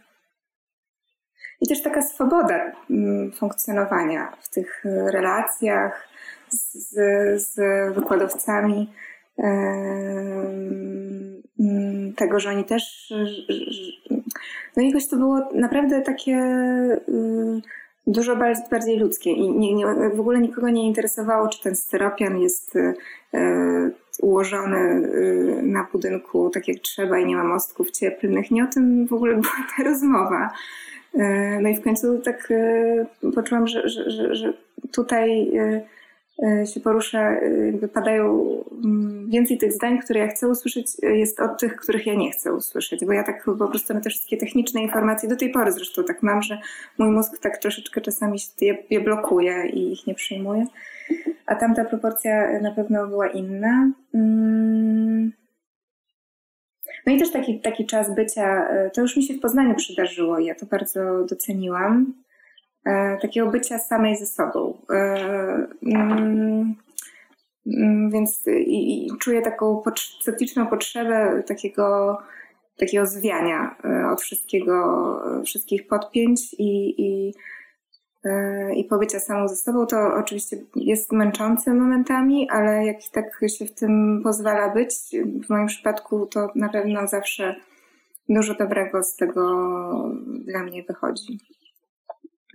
[1.60, 6.08] I też taka swoboda mm, funkcjonowania w tych relacjach
[6.48, 6.94] z,
[7.42, 7.54] z
[7.94, 8.92] wykładowcami.
[9.38, 9.42] E,
[11.60, 13.12] mm, tego, że oni też.
[14.76, 16.36] No jakoś to było naprawdę takie
[17.08, 17.62] y,
[18.06, 18.36] dużo
[18.70, 22.74] bardziej ludzkie i nie, nie, w ogóle nikogo nie interesowało, czy ten styropian jest
[24.22, 28.50] y, ułożony y, na budynku tak jak trzeba i nie ma mostków cieplnych.
[28.50, 30.50] Nie o tym w ogóle była ta rozmowa.
[31.14, 31.18] Y,
[31.62, 34.52] no i w końcu tak y, poczułam, że, że, że, że
[34.92, 35.52] tutaj
[36.74, 37.32] się porusza,
[37.66, 38.46] jakby padają
[38.84, 42.52] mm, więcej tych zdań, które ja chcę usłyszeć, jest od tych, których ja nie chcę
[42.52, 46.04] usłyszeć, bo ja tak po prostu na te wszystkie techniczne informacje, do tej pory zresztą
[46.04, 46.58] tak mam, że
[46.98, 50.66] mój mózg tak troszeczkę czasami je, je blokuje i ich nie przyjmuje
[51.46, 53.90] a tamta proporcja na pewno była inna.
[54.14, 55.32] Mm.
[57.06, 60.38] No i też taki, taki czas bycia, e, to już mi się w Poznaniu przydarzyło,
[60.38, 62.27] ja to bardzo doceniłam, e,
[63.22, 64.78] takiego bycia samej ze sobą.
[64.90, 64.96] E,
[65.82, 66.74] mm,
[67.66, 69.82] mm, więc i, i czuję taką
[70.22, 72.18] cykliczną potrzebę takiego,
[72.78, 73.76] takiego zwiania
[74.12, 77.34] od wszystkiego, wszystkich podpięć i, i
[78.24, 83.66] E, i pobycia samą ze sobą, to oczywiście jest męczące momentami, ale jak tak się
[83.66, 84.90] w tym pozwala być,
[85.46, 87.56] w moim przypadku to na pewno zawsze
[88.28, 89.42] dużo dobrego z tego
[90.28, 91.38] dla mnie wychodzi.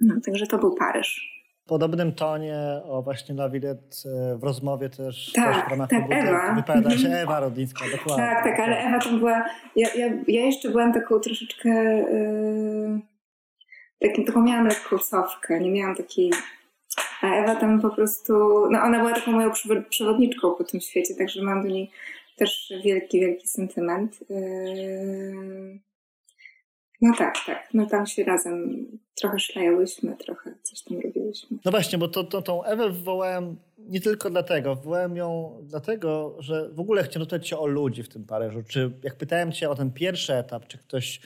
[0.03, 1.33] No, także to był Paryż.
[1.65, 3.97] W podobnym tonie o właśnie La Villette
[4.37, 6.55] w rozmowie też, tak, też w ramach tak, Ewa.
[6.55, 7.13] wypowiada się mhm.
[7.13, 8.25] Ewa Rodyńska, dokładnie.
[8.25, 9.45] Tak, tak, ale Ewa to była,
[9.75, 11.69] ja, ja, ja jeszcze byłam taką troszeczkę...
[11.69, 13.13] Yy
[14.03, 16.31] taką, taką miałam lekką cofkę, nie miałam takiej...
[17.21, 18.33] A Ewa tam po prostu,
[18.69, 19.51] no ona była taką moją
[19.89, 21.91] przewodniczką po tym świecie, także mam do niej
[22.35, 24.19] też wielki, wielki sentyment.
[24.29, 25.79] Yy,
[27.03, 27.69] no tak, tak.
[27.73, 31.57] No tam się razem trochę szlajałyśmy, trochę coś tam robiłyśmy.
[31.65, 34.75] No właśnie, bo to, to, tą Ewę wywołałem nie tylko dlatego.
[34.75, 38.63] Wywołałem ją dlatego, że w ogóle chciałem zapytać cię o ludzi w tym Paryżu.
[38.67, 41.21] Czy jak pytałem cię o ten pierwszy etap, czy ktoś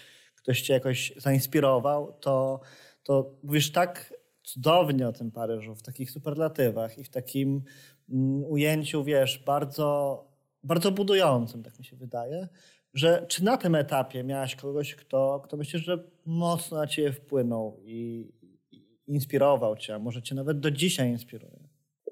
[0.47, 2.59] ktoś cię jakoś zainspirował, to,
[3.03, 4.13] to mówisz tak
[4.43, 7.61] cudownie o tym Paryżu, w takich superlatywach i w takim
[8.09, 10.23] mm, ujęciu, wiesz, bardzo,
[10.63, 12.47] bardzo budującym, tak mi się wydaje,
[12.97, 17.77] że czy na tym etapie miałaś kogoś, kto, kto myślisz, że mocno na ciebie wpłynął
[17.83, 18.27] i,
[18.71, 21.59] i inspirował cię, a może cię nawet do dzisiaj inspiruje?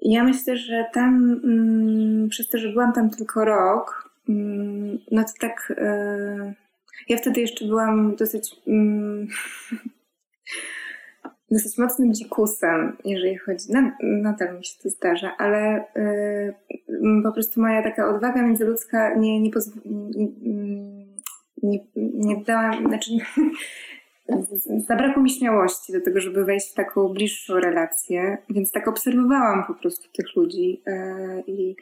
[0.02, 5.30] Ja myślę, że tam, mm, przez to, że byłam tam tylko rok, mm, no to
[5.40, 5.72] tak...
[5.78, 6.66] Yy
[7.08, 8.56] ja wtedy jeszcze byłam dosyć.
[8.66, 9.28] Mm,
[11.50, 13.64] dosyć mocnym dzikusem, jeżeli chodzi.
[14.02, 16.54] Nadal mi się to zdarza, ale y,
[17.22, 19.50] po prostu moja taka odwaga międzyludzka nie, nie,
[19.84, 20.28] nie,
[21.62, 21.78] nie,
[22.14, 22.72] nie dała.
[22.88, 23.10] Znaczy,
[24.88, 29.74] zabrakło mi śmiałości do tego, żeby wejść w taką bliższą relację, więc tak obserwowałam po
[29.74, 31.76] prostu tych ludzi y, i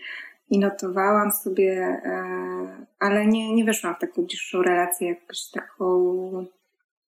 [0.51, 1.73] i notowałam sobie,
[2.05, 6.47] e, ale nie, nie weszłam w taką bliższą relację, jakąś taką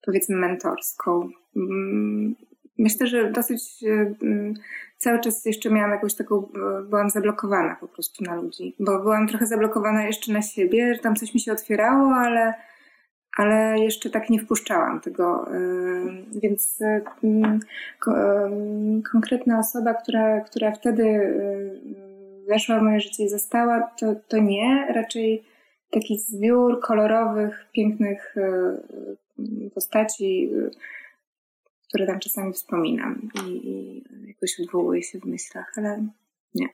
[0.06, 1.28] powiedzmy mentorską.
[1.56, 2.34] Mm,
[2.78, 4.54] myślę, że dosyć e, mm,
[4.96, 9.28] cały czas jeszcze miałam jakąś taką, e, byłam zablokowana po prostu na ludzi, bo byłam
[9.28, 12.54] trochę zablokowana jeszcze na siebie, że tam coś mi się otwierało, ale,
[13.36, 15.48] ale jeszcze tak nie wpuszczałam tego.
[16.42, 16.78] Więc
[17.24, 17.60] mm,
[19.12, 21.34] konkretna osoba, która, która wtedy
[22.48, 24.86] weszła w moje życie i została, to, to nie.
[24.94, 25.44] Raczej
[25.90, 28.76] taki zbiór kolorowych, pięknych e,
[29.74, 30.70] postaci, e,
[31.88, 36.08] które tam czasami wspominam i, i jakoś odwołuję się w myślach, ale
[36.54, 36.68] nie.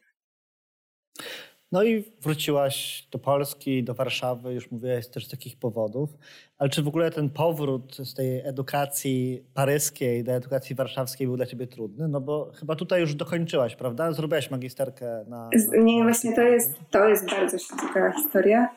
[1.72, 6.10] No i wróciłaś do Polski, do Warszawy, już mówiłaś też z takich powodów.
[6.58, 11.46] Ale czy w ogóle ten powrót z tej edukacji paryskiej do edukacji warszawskiej był dla
[11.46, 12.08] ciebie trudny?
[12.08, 14.12] No bo chyba tutaj już dokończyłaś, prawda?
[14.12, 15.50] Zrobiłaś magisterkę na...
[15.68, 18.68] na nie, właśnie to jest, to jest bardzo ciekawa historia.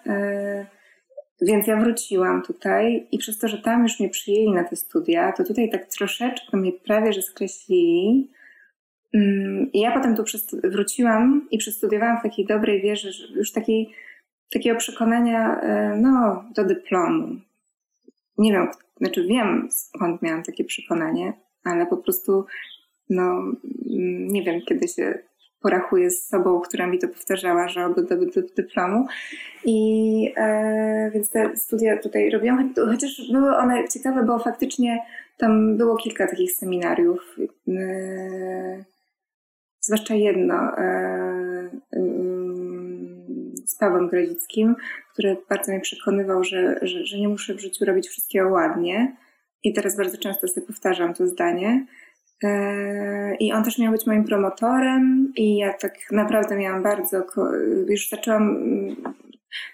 [1.42, 5.32] Więc ja wróciłam tutaj i przez to, że tam już mnie przyjęli na te studia,
[5.32, 8.32] to tutaj tak troszeczkę mnie prawie że skreślili.
[9.14, 10.24] Mm, I ja potem tu
[10.64, 13.90] wróciłam i przestudiowałam w takiej dobrej wierze, już takiej,
[14.52, 17.36] takiego przekonania e, no, do dyplomu.
[18.38, 18.68] Nie wiem,
[18.98, 21.34] znaczy wiem skąd miałam takie przekonanie,
[21.64, 22.46] ale po prostu
[23.10, 25.20] no, mm, nie wiem, kiedy się
[25.66, 28.16] porachuję z sobą, która mi to powtarzała, że oby do,
[28.56, 29.08] dyplomu.
[29.66, 35.00] I e, więc te studia tutaj robiłam, chociaż były one ciekawe, bo faktycznie
[35.38, 37.36] tam było kilka takich seminariów.
[37.68, 38.84] E,
[39.80, 41.70] zwłaszcza jedno e,
[43.66, 44.76] z Pawłem Grodzickim,
[45.14, 49.16] który bardzo mnie przekonywał, że, że, że nie muszę w życiu robić wszystkiego ładnie.
[49.64, 51.86] I teraz bardzo często sobie powtarzam to zdanie.
[52.44, 57.24] E, I on też miał być moim promotorem, i ja tak naprawdę miałam bardzo.
[57.88, 58.58] Już zaczęłam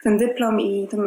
[0.04, 1.02] ten dyplom i ten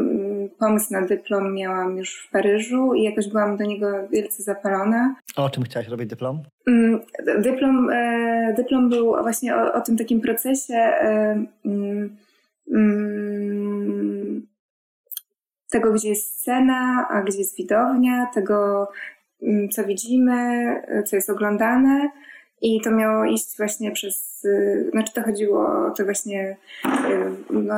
[0.58, 5.14] pomysł na dyplom miałam już w Paryżu i jakoś byłam do niego wielce zapalona.
[5.36, 6.42] O czym chciałaś robić dyplom?
[6.66, 7.00] Mm,
[7.38, 12.16] dyplom, e, dyplom był właśnie o, o tym takim procesie e, mm,
[12.74, 14.46] mm,
[15.70, 18.88] tego, gdzie jest scena, a gdzie jest widownia, tego,
[19.72, 20.66] co widzimy,
[21.06, 22.10] co jest oglądane.
[22.62, 26.90] I to miało iść właśnie przez, y, znaczy to chodziło o to właśnie y,
[27.50, 27.74] no,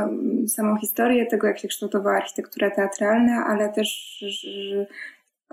[0.49, 4.87] samą historię tego, jak się kształtowała architektura teatralna, ale też że,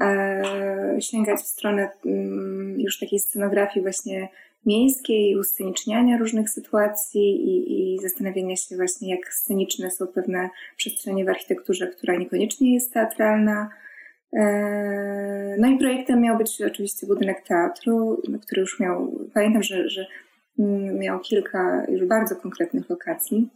[0.01, 4.29] e, sięgać w stronę mm, już takiej scenografii właśnie
[4.65, 11.29] miejskiej, usceniczniania różnych sytuacji i, i zastanawiania się właśnie, jak sceniczne są pewne przestrzenie w
[11.29, 13.69] architekturze, która niekoniecznie jest teatralna
[15.57, 20.05] no i projektem miał być oczywiście budynek teatru, który już miał, pamiętam, że, że
[20.93, 23.49] miał kilka już bardzo konkretnych lokacji.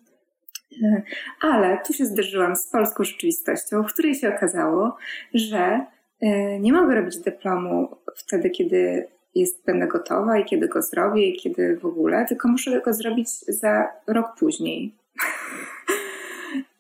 [0.83, 1.01] E,
[1.41, 4.97] ale tu się zderzyłam z polską rzeczywistością, w której się okazało,
[5.33, 5.85] że
[6.21, 11.37] e, nie mogę robić dyplomu wtedy, kiedy jest, będę gotowa i kiedy go zrobię i
[11.37, 14.95] kiedy w ogóle, tylko muszę go zrobić za rok później.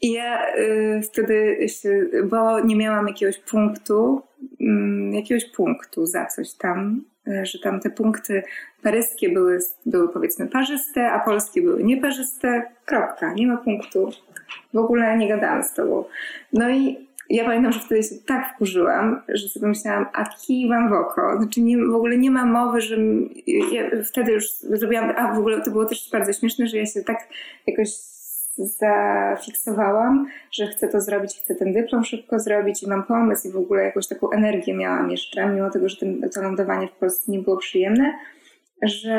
[0.01, 4.21] I ja y, wtedy się, bo nie miałam jakiegoś punktu,
[4.61, 4.65] y,
[5.11, 8.43] jakiegoś punktu za coś tam, y, że tam te punkty
[8.83, 12.71] paryskie były, były powiedzmy parzyste, a polskie były nieparzyste.
[12.85, 14.09] Kropka, nie ma punktu.
[14.73, 16.05] W ogóle nie gadałam z tobą.
[16.53, 20.89] No i ja pamiętam, że wtedy się tak wkurzyłam, że sobie myślałam, a kij wam
[20.89, 21.37] w oko.
[21.37, 22.97] Znaczy nie, w ogóle nie ma mowy, że
[23.71, 27.01] ja wtedy już zrobiłam, a w ogóle to było też bardzo śmieszne, że ja się
[27.01, 27.27] tak
[27.67, 27.89] jakoś
[28.57, 33.57] zafiksowałam, że chcę to zrobić, chcę ten dyplom szybko zrobić i mam pomysł i w
[33.57, 37.39] ogóle jakąś taką energię miałam jeszcze, mimo tego, że ten, to lądowanie w Polsce nie
[37.39, 38.13] było przyjemne,
[38.81, 39.13] że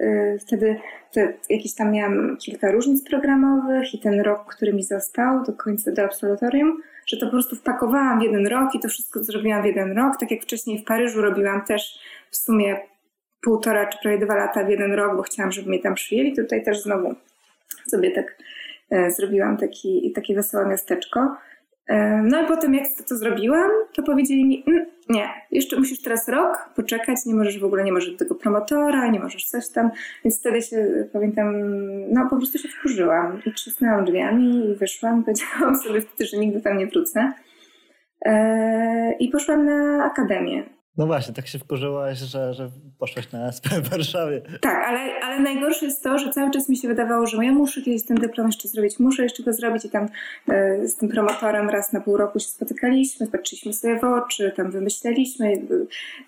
[0.00, 0.76] y, wtedy
[1.12, 5.92] te, jakieś tam miałam kilka różnic programowych i ten rok, który mi został do końca
[5.92, 9.66] do absolutorium, że to po prostu wpakowałam w jeden rok i to wszystko zrobiłam w
[9.66, 11.98] jeden rok, tak jak wcześniej w Paryżu robiłam też
[12.30, 12.76] w sumie
[13.42, 16.36] półtora czy prawie dwa lata w jeden rok, bo chciałam, żeby mnie tam przyjęli.
[16.36, 17.14] Tutaj też znowu
[17.90, 18.36] sobie tak
[19.10, 21.36] zrobiłam taki, takie wesołe miasteczko.
[21.86, 26.02] E, no i potem jak to, to zrobiłam, to powiedzieli mi, mm, nie, jeszcze musisz
[26.02, 29.90] teraz rok poczekać, nie możesz w ogóle, nie możesz tego promotora, nie możesz coś tam.
[30.24, 31.54] Więc wtedy się, pamiętam,
[32.12, 35.22] no po prostu się wkurzyłam i trzasnęłam drzwiami i wyszłam.
[35.24, 37.32] Powiedziałam sobie wtedy, że nigdy tam nie wrócę.
[38.24, 40.64] E, I poszłam na akademię.
[40.96, 44.42] No właśnie, tak się wkurzyłaś, że, że poszłaś na SP w Warszawie.
[44.60, 47.82] Tak, ale, ale najgorsze jest to, że cały czas mi się wydawało, że ja muszę
[47.82, 50.08] kiedyś ten dyplom jeszcze zrobić, muszę jeszcze go zrobić i tam
[50.48, 54.70] e, z tym promotorem raz na pół roku się spotykaliśmy, patrzyliśmy sobie w oczy, tam
[54.70, 55.52] wymyśleliśmy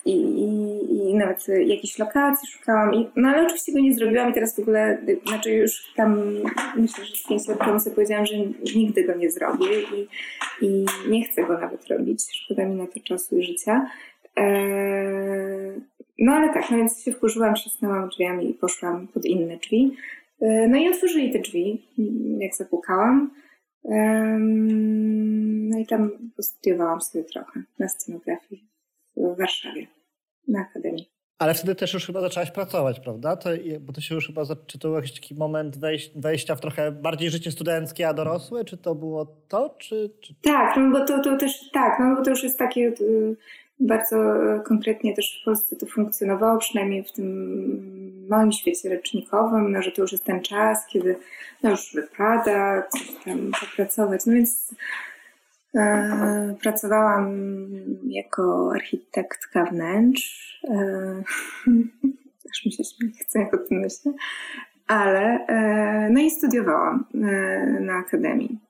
[0.04, 2.94] i, i, i nawet jakiejś lokacji szukałam.
[2.94, 6.22] I, no ale oczywiście go nie zrobiłam i teraz w ogóle, znaczy już tam
[6.76, 8.34] myślę, że z pięć lat temu sobie powiedziałam, że
[8.76, 10.08] nigdy go nie zrobię i,
[10.66, 12.20] i nie chcę go nawet robić.
[12.32, 13.86] Szkoda mi na to czasu i życia.
[14.36, 15.80] Eee,
[16.18, 19.96] no ale tak, no więc się wkurzyłam, trzasnęłam drzwiami i poszłam pod inne drzwi.
[20.40, 21.88] Eee, no i otworzyli te drzwi,
[22.38, 23.30] jak zapukałam.
[23.84, 24.38] Eee,
[25.70, 26.10] no i tam
[26.40, 28.68] studiowałam sobie trochę na scenografii
[29.16, 29.86] w Warszawie,
[30.48, 31.14] na Akademii.
[31.38, 33.36] Ale wtedy też już chyba zaczęłaś pracować, prawda?
[33.36, 34.42] To, bo to się już chyba,
[34.82, 35.78] był jakiś taki moment
[36.16, 38.64] wejścia w trochę bardziej życie studenckie, a dorosłe?
[38.64, 40.10] Czy to było to, czy...
[40.20, 40.34] czy...
[40.42, 43.36] Tak, no bo to, to też, tak, no bo to już jest takie, y,
[43.80, 44.16] Bardzo
[44.64, 50.02] konkretnie też w Polsce to funkcjonowało, przynajmniej w tym małym świecie lecznikowym, no, że to
[50.02, 51.16] już jest ten czas, kiedy
[51.62, 52.82] no, już wypada
[53.24, 54.26] tam popracować.
[54.26, 54.74] No więc
[55.74, 57.34] e, pracowałam
[58.04, 60.60] jako architektka wnętrz.
[60.70, 61.22] E,
[62.48, 62.82] też mi się
[63.20, 64.12] chcę jak o tym myślę.
[64.86, 67.18] Ale, e, no i studiowałam e,
[67.80, 68.63] na akademii.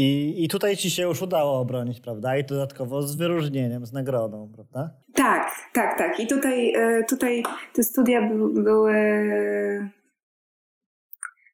[0.00, 2.36] I, I tutaj ci się już udało obronić, prawda?
[2.36, 4.90] I dodatkowo z wyróżnieniem, z nagrodą, prawda?
[5.14, 6.20] Tak, tak, tak.
[6.20, 7.42] I tutaj, e, tutaj
[7.74, 8.94] te studia by, były.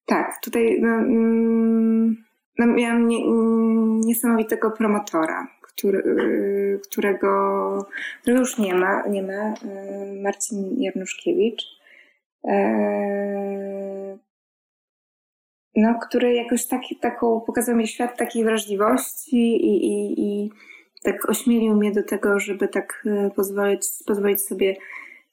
[0.06, 2.24] Tak, tutaj no, mm,
[2.58, 3.18] no miałam nie,
[4.06, 6.02] niesamowitego promotora, który,
[6.88, 7.86] którego,
[8.22, 9.54] którego już nie ma, nie ma
[10.22, 11.62] Marcin Jarnuszkiewicz
[15.76, 20.50] no, który jakoś taki, taką, pokazał mi świat takiej wrażliwości i, i, i
[21.02, 24.76] tak ośmielił mnie do tego, żeby tak e, pozwolić, pozwolić sobie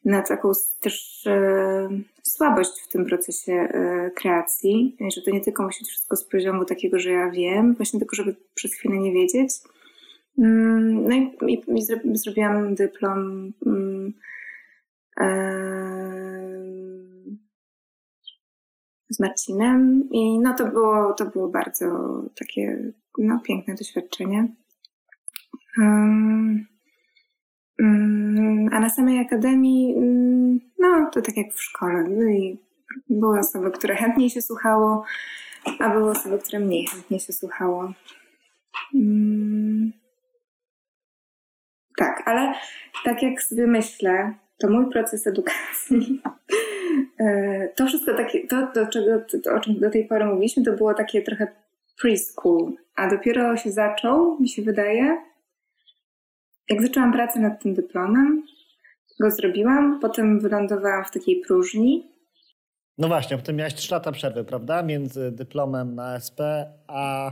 [0.06, 1.90] na taką też e,
[2.24, 6.66] słabość w tym procesie e, kreacji, że to nie tylko musi być wszystko z poziomu
[6.66, 9.52] takiego, że ja wiem, właśnie tylko, żeby przez chwilę nie wiedzieć.
[10.38, 11.64] Mm, no i, i,
[12.14, 14.14] i zrobiłam dyplom mm,
[19.12, 21.86] z Marcinem i no to było, to było bardzo
[22.40, 24.48] takie no, piękne doświadczenie.
[25.78, 26.66] Um,
[27.80, 32.04] um, a na samej akademii, um, no to tak jak w szkole.
[32.04, 32.60] Byli,
[33.10, 35.04] były osoby, które chętniej się słuchało,
[35.80, 37.94] a były osoby, które mniej chętnie się słuchało.
[38.96, 39.92] Mm.
[41.98, 42.54] tak, ale
[43.04, 46.22] tak jak sobie myślę, to mój proces edukacji
[47.76, 50.94] to wszystko takie, to, do czego, to, o czym do tej pory mówiliśmy, to było
[50.94, 51.48] takie trochę
[52.02, 55.18] preschool, a dopiero się zaczął, mi się wydaje,
[56.70, 58.44] jak zaczęłam pracę nad tym dyplomem,
[59.20, 62.12] go zrobiłam, potem wylądowałam w takiej próżni.
[62.98, 64.84] No właśnie, potem miałaś 3 lata przerwy, prawda?
[64.84, 66.40] Między dyplomem na SP
[66.88, 67.32] a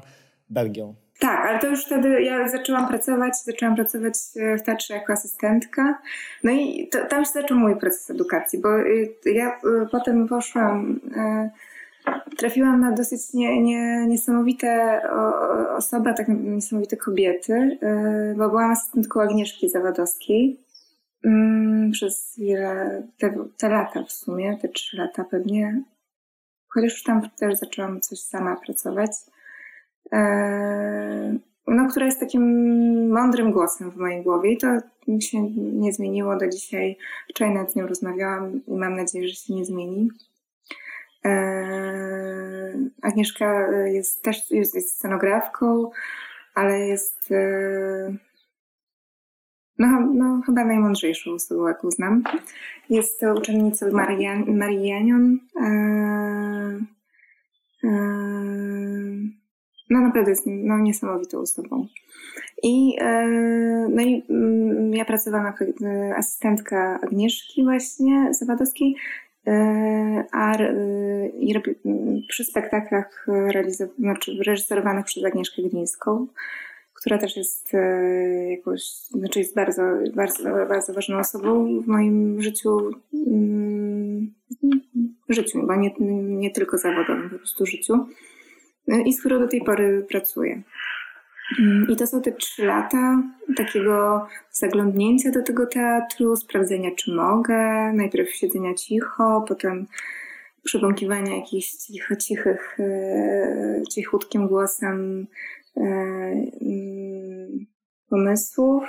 [0.49, 0.95] Belgią.
[1.19, 6.01] Tak, ale to już wtedy ja zaczęłam pracować, zaczęłam pracować e, w teatrze jako asystentka.
[6.43, 10.99] No i to, tam się zaczął mój proces edukacji, bo y, ja y, potem poszłam,
[11.15, 11.49] e,
[12.37, 15.01] trafiłam na dosyć nie, nie, niesamowite
[15.77, 20.59] osoby, tak niesamowite kobiety, e, bo byłam asystentką Agnieszki Zawadowskiej
[21.25, 25.83] mm, przez wiele, te, te lata w sumie, te trzy lata pewnie.
[26.67, 29.11] Chociaż już tam też zaczęłam coś sama pracować.
[30.13, 31.37] E,
[31.67, 32.43] no, która jest takim
[33.11, 34.67] mądrym głosem w mojej głowie i to
[35.07, 36.97] mi się nie zmieniło do dzisiaj.
[37.29, 40.09] Wczoraj nad nią rozmawiałam i mam nadzieję, że się nie zmieni.
[41.25, 41.29] E,
[43.01, 45.91] Agnieszka jest też jest, jest scenografką,
[46.55, 48.15] ale jest e,
[49.79, 52.23] no, no, chyba najmądrzejszą osobą, jaką znam.
[52.89, 53.85] Jest to uczennicą
[54.47, 55.39] Marii Janion.
[59.89, 61.87] No naprawdę jest no, niesamowitą osobą.
[62.63, 63.27] I, e,
[63.89, 68.95] no i mm, ja pracowałam jako e, asystentka Agnieszki właśnie Zawadowskiej,
[69.47, 70.57] e, a
[71.39, 71.75] i robi,
[72.29, 73.27] przy spektaklach
[73.99, 76.27] znaczy reżyserowanych przez Agnieszkę Glińską,
[76.93, 77.71] która też jest
[78.49, 79.81] jakąś, znaczy jest bardzo,
[80.15, 82.91] bardzo, bardzo ważną osobą w moim życiu,
[83.27, 84.33] mm,
[85.29, 88.05] życiu, bo nie, nie tylko zawodowym, po prostu życiu
[89.05, 90.63] i z którą do tej pory pracuję.
[91.89, 93.23] I to są te trzy lata
[93.57, 99.87] takiego zaglądnięcia do tego teatru, sprawdzenia, czy mogę, najpierw siedzenia cicho, potem
[100.63, 105.27] przebąkiwania jakichś cicho, cichych, e, cichutkim głosem
[105.77, 105.81] e,
[106.61, 107.65] mm,
[108.09, 108.83] pomysłów.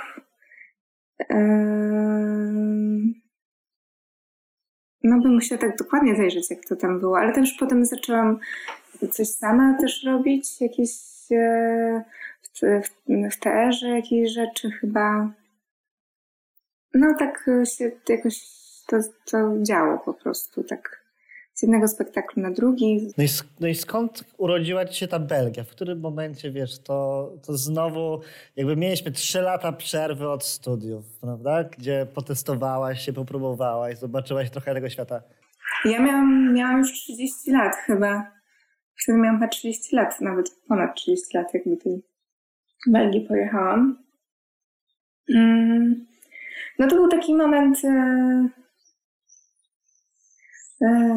[5.03, 8.39] No bym musiała tak dokładnie zajrzeć, jak to tam było, ale też potem zaczęłam
[9.11, 10.91] coś sama też robić, jakieś
[11.31, 12.03] e,
[12.41, 15.31] w, w, w TR-ze jakieś rzeczy chyba.
[16.93, 18.39] No tak się jakoś
[18.87, 21.00] to, to działo po prostu, tak
[21.53, 23.13] z jednego spektaklu na drugi.
[23.17, 23.27] No i,
[23.59, 25.63] no i skąd urodziła ci się ta Belgia?
[25.63, 28.21] W którym momencie, wiesz, to, to znowu
[28.55, 31.63] jakby mieliśmy trzy lata przerwy od studiów, prawda?
[31.63, 35.21] Gdzie potestowałaś się, popróbowałaś, zobaczyłaś trochę tego świata.
[35.85, 38.31] Ja miałam, miałam już 30 lat chyba.
[39.03, 42.03] Wtedy miałam chyba 30 lat, nawet ponad 30 lat, jak do tej
[42.87, 44.03] Belgii pojechałam.
[45.35, 46.05] Mm.
[46.79, 48.49] No to był taki moment, e,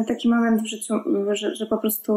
[0.07, 0.93] taki moment w życiu,
[1.31, 2.11] że, że po prostu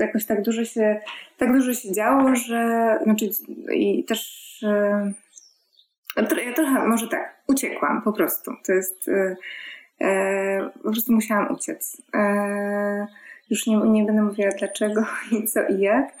[0.00, 1.00] jakoś tak dużo się,
[1.38, 3.30] tak dużo się działo, że znaczy
[3.74, 5.12] i też e,
[6.16, 8.50] Ja trochę, może tak, uciekłam po prostu.
[8.66, 9.36] To jest, e,
[10.00, 12.02] e, po prostu musiałam uciec.
[12.14, 13.06] E,
[13.50, 16.14] już nie, nie będę mówiła dlaczego i co i jak,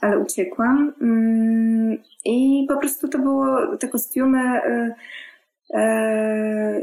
[0.00, 0.92] ale uciekłam.
[1.00, 4.94] Mm, I po prostu to było te kostiumy e,
[5.74, 6.80] e,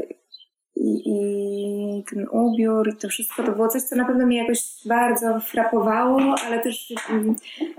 [0.76, 4.60] i, i, ten ubiór i to wszystko to było coś, co na pewno mnie jakoś
[4.86, 7.36] bardzo frapowało, ale też mm,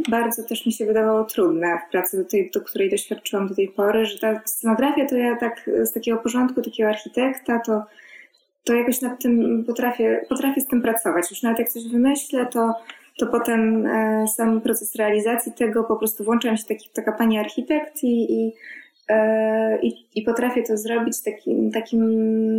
[0.09, 3.67] bardzo też mi się wydawało trudne w pracy, do, tej, do której doświadczyłam do tej
[3.67, 7.83] pory, że ta scenografia to ja tak z takiego porządku, takiego architekta, to,
[8.63, 11.31] to jakoś nad tym potrafię, potrafię z tym pracować.
[11.31, 12.73] Już nawet jak coś wymyślę, to,
[13.17, 18.03] to potem e, sam proces realizacji tego po prostu włączam się taki, taka pani architekt
[18.03, 18.53] i, i
[19.81, 22.01] I, I, potrafię to zrobić takim, takim,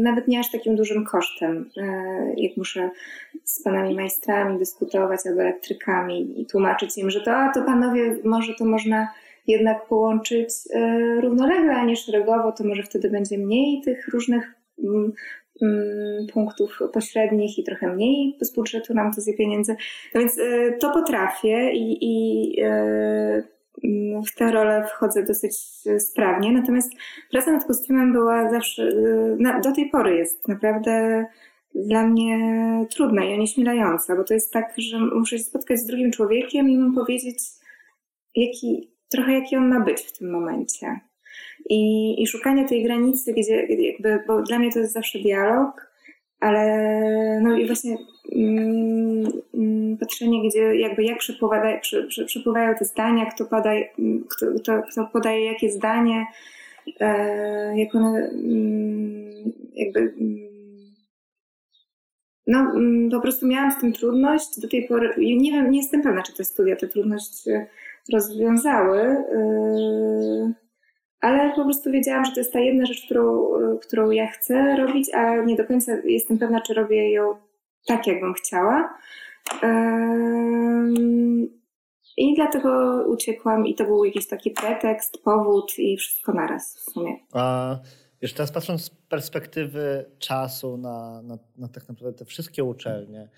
[0.03, 1.83] nawet nie aż takim dużym kosztem, e,
[2.37, 2.91] jak muszę
[3.45, 8.55] z panami majstrami dyskutować albo elektrykami i tłumaczyć im, że to, a to panowie, może
[8.55, 9.09] to można
[9.47, 15.13] jednak połączyć e, równolegle, a nie szeregowo, to może wtedy będzie mniej tych różnych mm,
[15.63, 19.77] mm, punktów pośrednich i trochę mniej z budżetu nam to zje pieniędzy.
[20.15, 20.37] No więc
[20.81, 22.57] to potrafię i, i
[24.27, 25.57] w tę rolę wchodzę dosyć
[25.99, 26.93] sprawnie, natomiast
[27.31, 31.27] praca nad kostiumem była zawsze, y, do tej pory jest naprawdę
[31.75, 32.39] dla mnie
[32.91, 36.79] trudna i onieśmielająca, bo to jest tak, że muszę się spotkać z drugim człowiekiem i
[36.79, 37.39] mu powiedzieć,
[38.35, 41.01] jaki, trochę jaki on ma być w tym momencie.
[41.71, 45.88] I, i szukanie tej granicy, gdzie jakby, bo dla mnie to jest zawsze dialog,
[46.41, 47.97] ale no i właśnie
[48.33, 51.63] mm, mm, patrzenie, gdzie jakby jak przepływa,
[52.27, 53.71] przepływają te zdania, kto, pada,
[54.29, 56.27] kto, kto, kto podaje jakie zdanie,
[57.01, 60.49] e, jak one mm, jakby mm,
[62.47, 66.03] no mm, po prostu miałam z tym trudność do tej pory, nie wiem, nie jestem
[66.03, 67.45] pewna, czy te studia tę trudność
[68.13, 70.53] rozwiązały, e,
[71.21, 73.49] ale po prostu wiedziałam, że to jest ta jedna rzecz, którą,
[73.81, 77.35] którą ja chcę robić, a nie do końca jestem pewna, czy robię ją
[77.87, 78.99] tak, jakbym chciała.
[82.17, 87.17] I dlatego uciekłam i to był jakiś taki pretekst, powód i wszystko naraz w sumie.
[87.33, 87.77] A
[88.23, 93.29] wiesz, teraz patrząc z perspektywy czasu na, na, na tak naprawdę te wszystkie uczelnie,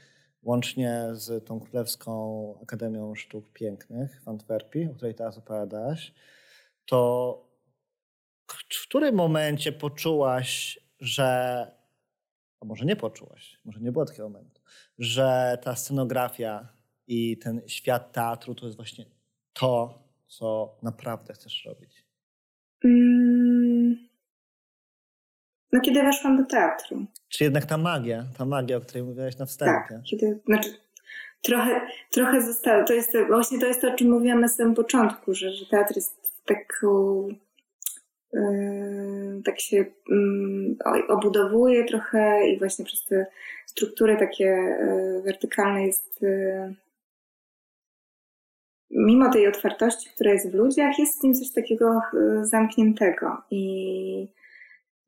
[0.43, 6.15] łącznie z tą Królewską Akademią Sztuk Pięknych w Antwerpii, o której teraz opowiadałaś,
[6.87, 7.50] to
[8.53, 11.27] w którym momencie poczułaś, że,
[12.61, 14.61] a może nie poczułaś, może nie było takiego momentu,
[14.99, 16.69] że ta scenografia
[17.07, 19.05] i ten świat teatru to jest właśnie
[19.53, 22.05] to, co naprawdę chcesz robić?
[22.85, 24.09] Mm.
[25.73, 27.07] No kiedy weszłam do teatru.
[27.29, 29.95] Czy jednak ta magia, ta magia, o której mówiłaś na wstępie?
[29.95, 30.71] Tak, kiedy, znaczy
[31.43, 31.81] trochę,
[32.11, 35.53] trochę zostało, to jest, właśnie to jest to, o czym mówiłam na samym początku, że,
[35.53, 37.29] że teatr jest taką
[39.45, 39.85] tak się
[41.09, 43.27] obudowuje trochę i właśnie przez te
[43.67, 46.75] struktury takie yy, wertykalne jest yy,
[48.91, 52.01] mimo tej otwartości, która jest w ludziach, jest w nim coś takiego
[52.43, 53.37] zamkniętego.
[53.51, 54.29] I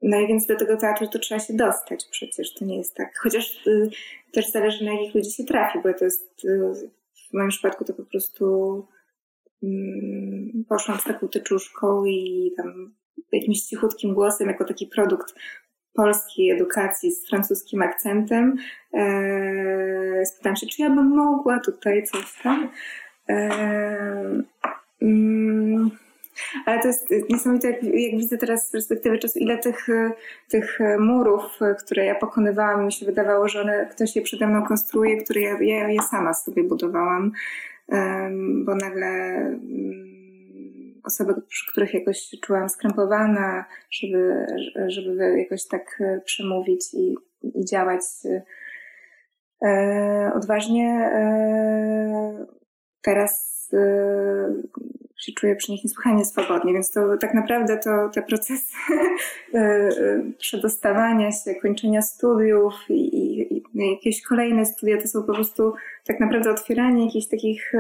[0.03, 3.19] no i więc do tego teatru to trzeba się dostać przecież, to nie jest tak,
[3.19, 3.65] chociaż
[4.33, 6.47] też zależy na jakich ludzi się trafi, bo to jest
[7.31, 8.87] w moim przypadku to po prostu
[10.69, 12.95] poszłam z taką tyczuszką i tam
[13.33, 15.35] jakimś cichutkim głosem, jako taki produkt
[15.95, 18.57] polskiej edukacji z francuskim akcentem.
[18.93, 22.69] Eee, spytałam się, czy ja bym mogła tutaj coś tam.
[23.29, 24.43] Eee,
[25.03, 25.91] mm,
[26.67, 29.87] ale to jest niesamowite, jak, jak, widzę teraz z perspektywy czasu, ile tych,
[30.49, 35.17] tych murów, które ja pokonywałam, mi się wydawało, że one, ktoś je przede mną konstruuje,
[35.17, 37.33] które ja, ja je sama sobie budowałam,
[38.65, 40.22] bo nagle mm,
[41.05, 44.47] osoby, przy których jakoś czułam skrępowana, żeby,
[44.87, 48.01] żeby jakoś tak e, przemówić i, i działać
[49.63, 50.89] e, odważnie.
[50.89, 52.47] E,
[53.03, 53.53] teraz
[55.17, 58.77] się czuję przy nich niesłychanie swobodnie, więc to tak naprawdę to te procesy
[60.39, 65.75] przedostawania się, kończenia studiów i, i, i jakieś kolejne studia to są po prostu
[66.05, 67.73] tak naprawdę otwieranie jakichś takich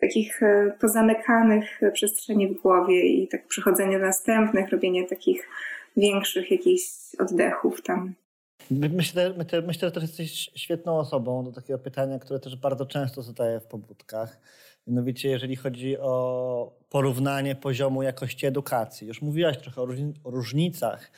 [0.00, 5.48] takich e, pozamykanych przestrzeni w głowie i tak przechodzenie do następnych, robienie takich
[5.96, 6.84] większych jakichś
[7.18, 8.14] oddechów tam.
[8.70, 13.22] Myślę, myślę, myślę, że też jesteś świetną osobą do takiego pytania, które też bardzo często
[13.22, 14.40] zadaję w pobudkach.
[14.86, 19.08] Mianowicie, jeżeli chodzi o porównanie poziomu jakości edukacji.
[19.08, 19.82] Już mówiłaś trochę
[20.24, 21.10] o różnicach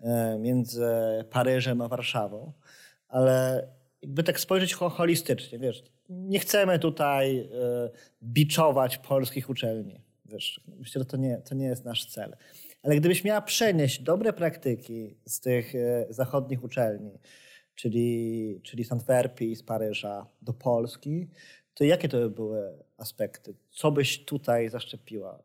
[0.00, 0.86] e, między
[1.30, 2.52] Paryżem a Warszawą,
[3.08, 3.68] ale
[4.02, 7.46] jakby tak spojrzeć holistycznie, wiesz, nie chcemy tutaj e,
[8.22, 10.00] biczować polskich uczelni.
[10.24, 12.36] wiesz, myślę, że to nie, to nie jest nasz cel.
[12.82, 17.18] Ale gdybyś miała przenieść dobre praktyki z tych e, zachodnich uczelni,
[17.74, 21.28] czyli, czyli z Antwerpii, z Paryża do Polski,
[21.74, 23.54] to jakie to by były aspekty?
[23.70, 25.42] Co byś tutaj zaszczepiła?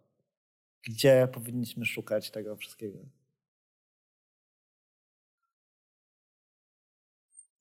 [0.87, 2.99] Gdzie powinniśmy szukać tego wszystkiego?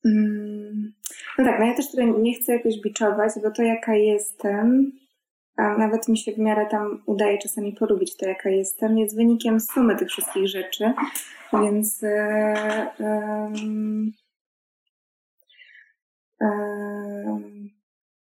[0.05, 0.52] Mm,
[1.37, 4.91] no tak, no ja też tutaj nie chcę jakoś biczować, bo to jaka jestem,
[5.57, 9.59] a nawet mi się w miarę tam udaje czasami polubić to jaka jestem, jest wynikiem
[9.59, 10.93] sumy tych wszystkich rzeczy,
[11.53, 12.13] więc e,
[12.99, 13.53] e,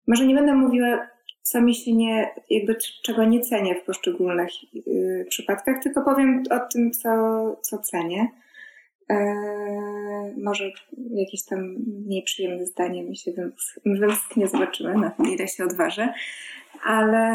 [0.08, 1.08] może nie będę mówiła,
[1.42, 4.50] co mi się nie, jakby czego nie cenię w poszczególnych
[4.88, 7.10] y, przypadkach, tylko powiem o tym, co,
[7.62, 8.28] co cenię.
[9.12, 10.72] E, może
[11.14, 11.60] jakieś tam
[12.06, 13.32] mniej przyjemne zdanie mi się
[13.86, 16.14] wymsknie, zobaczymy, na ile się odważę.
[16.84, 17.28] Ale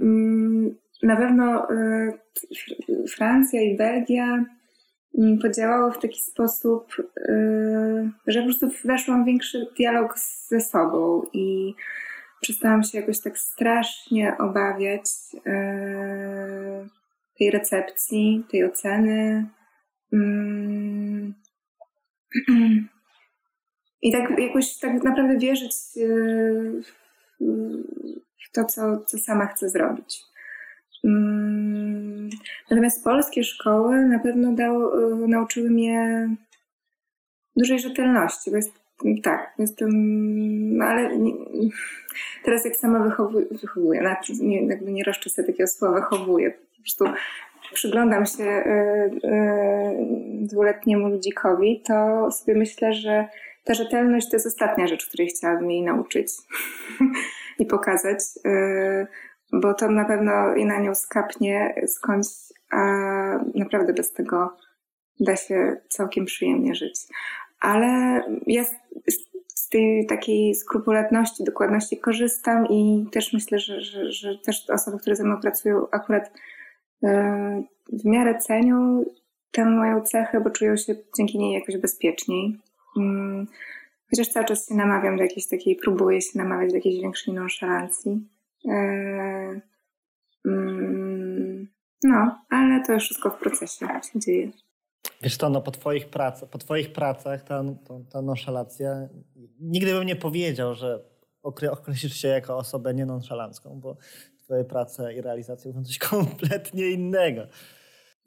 [0.00, 2.18] mm, na pewno y,
[3.08, 4.44] Francja i Belgia
[5.18, 10.18] mm, podziałały w taki sposób, y, że po prostu weszłam w większy dialog
[10.48, 11.74] ze sobą i
[12.40, 15.04] przestałam się jakoś tak strasznie obawiać
[17.38, 19.46] tej recepcji, tej oceny.
[24.02, 26.82] I tak jakoś tak naprawdę wierzyć y,
[28.48, 30.24] w to, co, co sama chcę zrobić.
[31.04, 32.28] Mm.
[32.70, 34.94] Natomiast polskie szkoły na pewno dał,
[35.24, 36.28] y, nauczyły mnie
[37.56, 38.72] dużej rzetelności, bo jest,
[39.22, 39.90] tak, jestem,
[40.76, 41.32] no ale nie,
[42.44, 47.04] teraz jak sama wychowuję, wychowuję nie, jakby nie roszczę sobie takiego słowa wychowuję, po prostu
[47.74, 48.70] przyglądam się y,
[49.24, 49.36] y,
[50.40, 53.28] dwuletniemu ludzikowi, to sobie myślę, że
[53.64, 56.32] ta rzetelność to jest ostatnia rzecz, której chciałabym jej nauczyć
[57.58, 59.06] i pokazać, y,
[59.52, 62.28] bo to na pewno i na nią skapnie skądś,
[62.70, 62.78] a
[63.54, 64.56] naprawdę bez tego
[65.20, 67.00] da się całkiem przyjemnie żyć.
[67.60, 68.64] Ale ja
[69.46, 75.16] z tej takiej skrupulatności, dokładności korzystam i też myślę, że, że, że też osoby, które
[75.16, 76.57] ze mną pracują, akurat E,
[77.92, 79.04] w miarę cenią
[79.50, 82.58] tę moją cechę, bo czują się dzięki niej jakoś bezpieczniej.
[82.96, 83.46] Mm,
[84.10, 88.28] chociaż cały czas się namawiam do jakiejś takiej, próbuję się namawiać do jakiejś większej nonszalancji.
[88.68, 89.60] E,
[90.46, 91.68] mm,
[92.02, 94.50] no, ale to już wszystko w procesie się dzieje.
[95.22, 99.08] Wiesz to, no po twoich, prac, po twoich pracach ta, ta, ta nonszalacja,
[99.60, 101.04] nigdy bym nie powiedział, że
[101.42, 103.96] określisz się jako osobę nienonszalancką, bo
[104.48, 107.42] twoje prace i realizacje mówią coś kompletnie innego.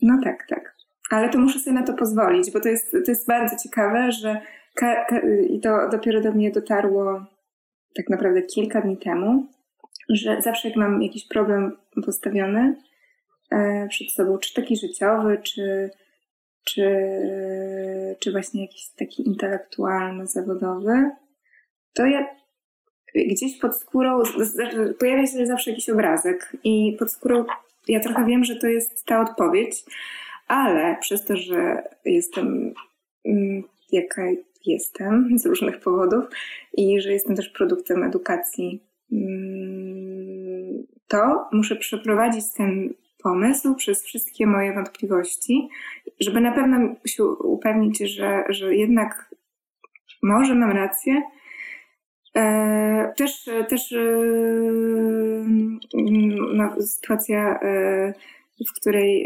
[0.01, 0.75] No tak, tak.
[1.11, 4.41] Ale to muszę sobie na to pozwolić, bo to jest, to jest bardzo ciekawe, że
[4.75, 5.19] ka, ka,
[5.49, 7.25] i to dopiero do mnie dotarło
[7.95, 9.47] tak naprawdę kilka dni temu,
[10.09, 12.75] że zawsze jak mam jakiś problem postawiony
[13.51, 15.89] e, przed sobą, czy taki życiowy, czy,
[16.63, 16.85] czy,
[18.19, 21.09] czy właśnie jakiś taki intelektualno-zawodowy,
[21.93, 22.40] to ja
[23.15, 24.23] gdzieś pod skórą
[24.99, 27.45] pojawia się zawsze jakiś obrazek i pod skórą
[27.87, 29.83] ja trochę wiem, że to jest ta odpowiedź,
[30.47, 32.73] ale przez to, że jestem
[33.25, 34.21] mm, jaka
[34.65, 36.25] jestem z różnych powodów
[36.77, 42.93] i że jestem też produktem edukacji, mm, to muszę przeprowadzić ten
[43.23, 45.69] pomysł przez wszystkie moje wątpliwości,
[46.19, 49.35] żeby na pewno się upewnić, że, że jednak
[50.23, 51.21] może mam rację,
[53.17, 54.01] też, też e,
[56.53, 58.13] no, sytuacja, e,
[58.69, 59.25] w której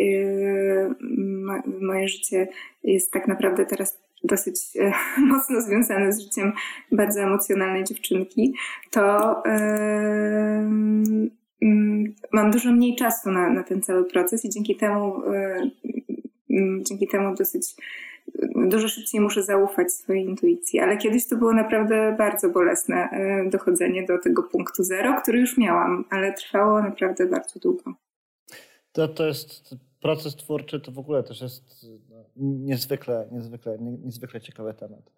[1.82, 2.48] moje życie
[2.84, 4.56] jest tak naprawdę teraz dosyć
[5.30, 6.54] mocno związane z życiem
[6.92, 8.54] bardzo emocjonalnej dziewczynki,
[8.92, 9.36] to
[12.32, 15.22] mam dużo mniej czasu na, na ten cały proces i dzięki temu,
[16.82, 17.76] dzięki temu dosyć
[18.56, 24.06] dużo szybciej muszę zaufać swojej intuicji, ale kiedyś to było naprawdę bardzo bolesne e, dochodzenie
[24.06, 27.94] do tego punktu zero, który już miałam, ale trwało naprawdę bardzo długo.
[28.96, 34.74] To, to jest proces twórczy, to w ogóle też jest no, niezwykle, niezwykle, niezwykle ciekawy
[34.74, 35.12] temat.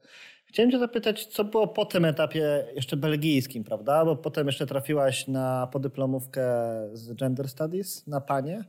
[0.46, 4.06] Chciałem cię zapytać, co było po tym etapie jeszcze belgijskim, prawda?
[4.06, 6.44] Bo potem jeszcze trafiłaś na podyplomówkę
[6.94, 8.64] z Gender Studies na Panie,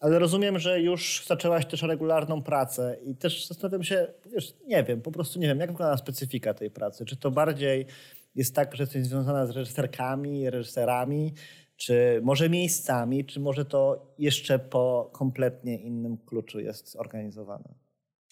[0.00, 5.02] ale rozumiem, że już zaczęłaś też regularną pracę i też zastanawiam się, wiesz, nie wiem,
[5.02, 7.04] po prostu nie wiem, jak wygląda specyfika tej pracy.
[7.04, 7.86] Czy to bardziej
[8.34, 11.34] jest tak, że jesteś związana z reżyserkami, reżyserami,
[11.78, 17.74] czy może miejscami, czy może to jeszcze po kompletnie innym kluczu jest zorganizowane?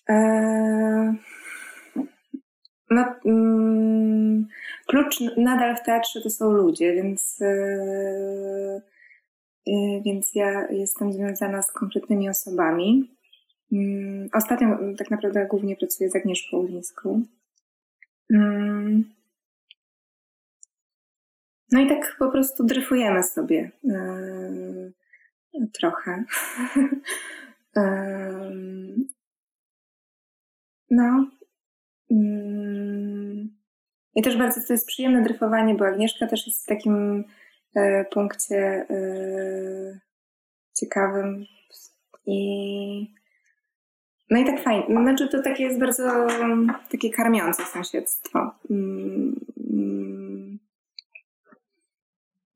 [0.09, 1.17] Eee
[2.91, 4.47] no, mm,
[4.87, 8.83] klucz nadal w teatrze to są ludzie, więc yy,
[10.05, 13.11] więc ja jestem związana z konkretnymi osobami.
[13.73, 17.23] Mm, ostatnio tak naprawdę głównie pracuję z Agnieszką Ulińską.
[18.33, 19.16] Mm.
[21.73, 23.71] No i tak po prostu dryfujemy sobie
[25.73, 26.25] trochę.
[30.91, 31.31] no.
[34.15, 37.25] I też bardzo to jest przyjemne dryfowanie, bo Agnieszka też jest w takim
[37.75, 40.01] e, punkcie e,
[40.81, 41.47] ciekawym
[42.27, 43.17] i
[44.31, 44.87] no i tak fajnie.
[44.87, 46.27] Znaczy to takie jest bardzo
[46.91, 48.51] takie karmiące sąsiedztwo.
[48.71, 49.41] Mm,
[49.73, 50.16] mm.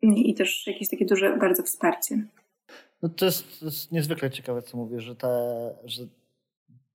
[0.03, 2.25] I też jakieś takie duże bardzo wsparcie.
[3.03, 5.29] No to jest, to jest niezwykle ciekawe, co mówisz, że, te,
[5.85, 6.03] że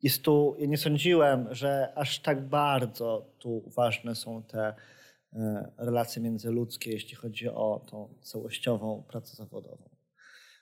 [0.03, 4.73] jest tu, ja nie sądziłem, że aż tak bardzo tu ważne są te
[5.33, 9.89] e, relacje międzyludzkie, jeśli chodzi o tą całościową pracę zawodową.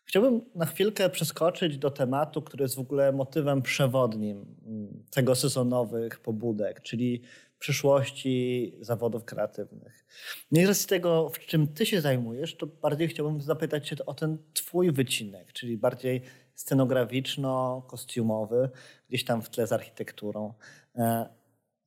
[0.05, 6.19] Chciałbym na chwilkę przeskoczyć do tematu, który jest w ogóle motywem przewodnim mm, tego sezonowych
[6.19, 7.21] pobudek, czyli
[7.63, 10.05] przyszłości zawodów kreatywnych.
[10.51, 14.13] No i z tego, w czym ty się zajmujesz, to bardziej chciałbym zapytać cię o
[14.13, 16.21] ten twój wycinek, czyli bardziej
[16.55, 18.69] scenograficzno-kostiumowy,
[19.09, 20.53] gdzieś tam w tle z architekturą.
[20.95, 21.29] E,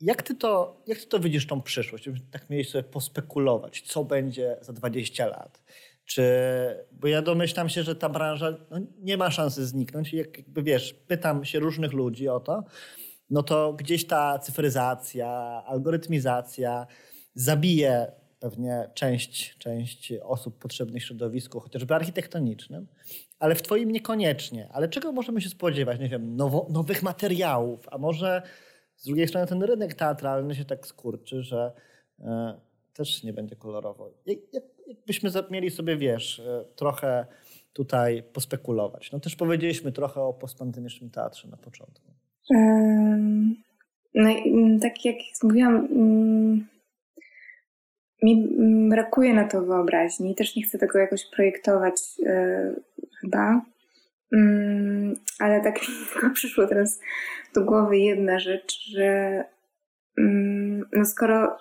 [0.00, 2.08] jak ty to, jak ty to widzisz, tą przyszłość?
[2.30, 5.62] Tak mieli sobie pospekulować, co będzie za 20 lat.
[6.04, 6.22] Czy,
[6.92, 10.12] bo ja domyślam się, że ta branża no, nie ma szansy zniknąć.
[10.12, 12.64] Jak, jakby wiesz, pytam się różnych ludzi o to,
[13.30, 15.28] no to gdzieś ta cyfryzacja,
[15.66, 16.86] algorytmizacja
[17.34, 22.86] zabije pewnie część, część osób potrzebnych środowisku, chociażby architektonicznym,
[23.38, 24.68] ale w Twoim niekoniecznie.
[24.72, 26.00] Ale czego możemy się spodziewać?
[26.00, 28.42] Nie wiem, nowo, nowych materiałów, a może
[28.96, 31.72] z drugiej strony ten rynek teatralny się tak skurczy, że
[32.20, 32.60] e,
[32.92, 34.10] też nie będzie kolorowo.
[34.26, 34.38] Jak,
[34.86, 37.26] jakbyśmy mieli sobie, wiesz, e, trochę
[37.72, 39.12] tutaj pospekulować.
[39.12, 42.15] No też powiedzieliśmy trochę o postpandemicznym teatrze na początku.
[44.14, 46.66] No i mm, tak jak mówiłam, mm,
[48.22, 48.48] mi
[48.88, 50.34] brakuje na to wyobraźni.
[50.34, 52.74] Też nie chcę tego jakoś projektować e,
[53.20, 53.60] chyba.
[54.32, 57.00] Mm, ale tak mi tylko przyszło teraz
[57.54, 59.44] do głowy jedna rzecz, że
[60.92, 61.58] no skoro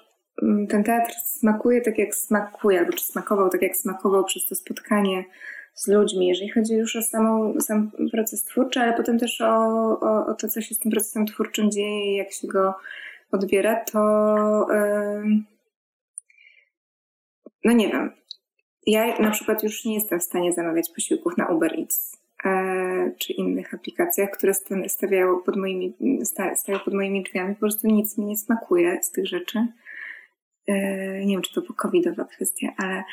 [0.70, 5.24] ten teatr smakuje tak jak smakuje, albo czy smakował tak jak smakował przez to spotkanie
[5.76, 9.56] z ludźmi, jeżeli chodzi już o samą, sam proces twórczy, ale potem też o,
[10.00, 12.76] o, o to, co się z tym procesem twórczym dzieje i jak się go
[13.32, 14.00] odbiera, to
[14.70, 15.44] yy,
[17.66, 18.12] no nie wiem.
[18.88, 23.34] Ja na przykład już nie jestem w stanie zamawiać posiłków na Uber Eats e, czy
[23.34, 24.54] innych aplikacjach, które
[24.88, 25.94] stawiają pod moimi,
[26.56, 27.54] stają pod moimi drzwiami.
[27.54, 29.68] Po prostu nic mi nie smakuje z tych rzeczy.
[30.68, 30.76] E,
[31.26, 33.04] nie wiem, czy to po covidowa kwestia, ale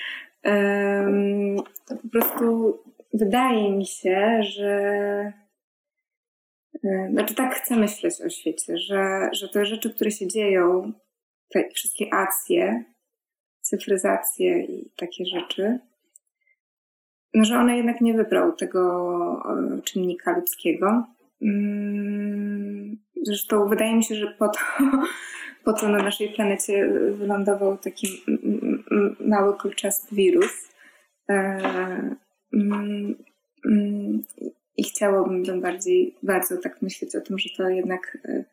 [1.86, 2.78] to po prostu
[3.14, 4.72] wydaje mi się, że
[6.84, 10.92] e, znaczy tak chcę myśleć o świecie, że, że te rzeczy, które się dzieją,
[11.48, 12.84] te wszystkie acje,
[13.60, 15.78] cyfryzację i takie rzeczy,
[17.34, 19.42] no, że one jednak nie wybrał tego
[19.78, 21.04] e, czynnika ludzkiego.
[21.42, 24.58] Mm, zresztą wydaje mi się, że po to,
[25.64, 28.06] po to na naszej planecie wylądował taki
[29.20, 30.68] mały kulczasty wirus.
[31.30, 32.16] E,
[34.76, 38.44] I chciałabym bardziej, bardzo tak myśleć o tym, że to jednak e,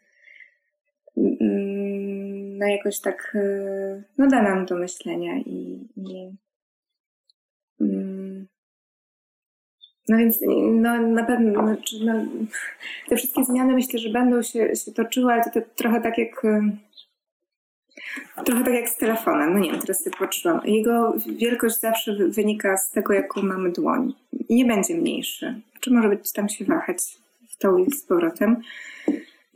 [2.60, 6.38] no jakoś tak e, no da nam do myślenia i, i
[10.10, 10.40] no więc
[10.72, 12.14] no, na pewno znaczy, no,
[13.10, 16.46] te wszystkie zmiany myślę, że będą się, się toczyły, ale to, to trochę tak jak
[18.46, 19.54] Trochę tak jak z telefonem.
[19.54, 20.62] No nie wiem, teraz sobie patrzyłam.
[20.66, 24.14] Jego wielkość zawsze wynika z tego, jaką mamy dłoń.
[24.50, 25.62] Nie będzie mniejszy.
[25.80, 26.98] Czy może być tam się wahać
[27.50, 28.62] w tą i z powrotem.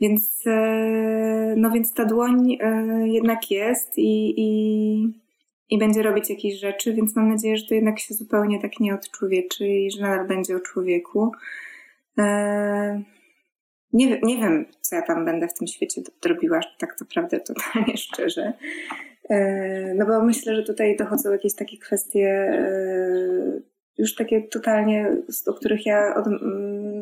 [0.00, 5.22] Więc, e, no więc ta dłoń e, jednak jest i, i,
[5.70, 8.94] i będzie robić jakieś rzeczy, więc mam nadzieję, że to jednak się zupełnie tak nie
[8.94, 11.32] odczłowieczy i że nadal będzie o człowieku.
[13.94, 18.52] Nie, nie wiem, co ja tam będę w tym świecie robiła, tak naprawdę totalnie szczerze.
[19.30, 23.60] E, no bo myślę, że tutaj dochodzą jakieś takie kwestie e,
[23.98, 25.16] już takie totalnie,
[25.46, 26.26] o których ja od,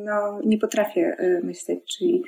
[0.04, 2.22] no, nie potrafię e, myśleć, czyli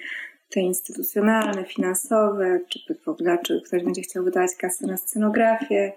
[0.50, 5.92] te instytucjonalne, finansowe, czy w ogóle, czy ktoś będzie chciał wydawać kasę na scenografię.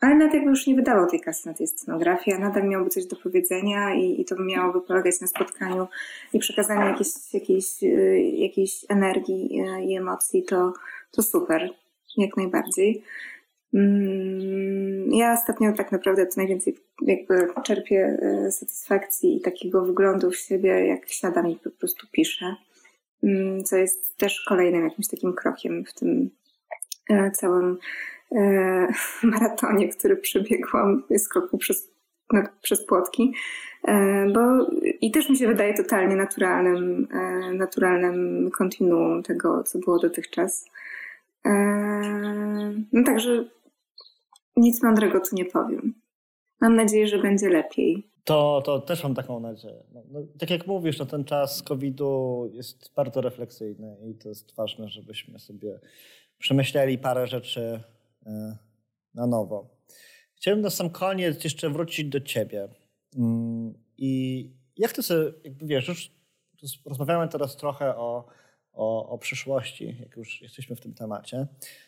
[0.00, 3.06] Ale nawet jakby już nie wydawał tej kasy na tej scenografii, a nadal miałby coś
[3.06, 5.88] do powiedzenia i, i to miałoby polegać na spotkaniu
[6.32, 10.72] i przekazaniu jakiejś, jakiejś, y, jakiejś energii y, i emocji, to,
[11.10, 11.70] to super,
[12.16, 13.02] jak najbardziej.
[13.74, 20.36] Mm, ja ostatnio tak naprawdę to najwięcej jakby czerpię e, satysfakcji i takiego wyglądu w
[20.36, 22.56] siebie, jak siadam i po prostu piszę,
[23.22, 26.30] mm, co jest też kolejnym jakimś takim krokiem w tym
[27.32, 27.78] całym
[29.22, 31.92] maratonie, który przebiegłam skoku przez,
[32.32, 33.34] no, przez płotki.
[34.34, 34.40] Bo
[35.00, 37.08] i też mi się wydaje totalnie naturalnym,
[37.52, 40.64] naturalnym kontinuum tego, co było dotychczas.
[42.92, 43.44] No także
[44.56, 45.94] nic mądrego tu nie powiem.
[46.60, 48.10] Mam nadzieję, że będzie lepiej.
[48.24, 49.82] To, to też mam taką nadzieję.
[49.94, 54.54] No, no, tak jak mówisz, no, ten czas COVID-u jest bardzo refleksyjny i to jest
[54.54, 55.80] ważne, żebyśmy sobie
[56.38, 57.95] przemyśleli parę rzeczy e,
[59.14, 59.76] na nowo.
[60.34, 62.68] Chciałbym na sam koniec jeszcze wrócić do ciebie.
[63.16, 66.10] Mm, I jak ty sobie, jakby wiesz, już
[66.84, 68.28] rozmawiamy teraz trochę o
[68.76, 71.46] o, o przyszłości, jak już jesteśmy w tym temacie.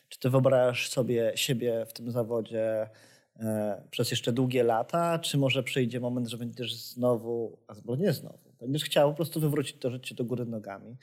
[0.09, 2.89] Czy ty wyobrażasz sobie siebie w tym zawodzie
[3.36, 8.53] e, przez jeszcze długie lata, czy może przyjdzie moment, że będziesz znowu, albo nie znowu,
[8.61, 10.97] będziesz chciał po prostu wywrócić to życie do góry nogami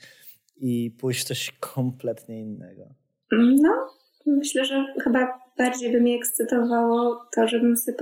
[0.56, 2.94] i pójść w coś kompletnie innego?
[3.32, 3.90] No,
[4.26, 7.98] myślę, że chyba bardziej by mnie ekscytowało to, żebym sobie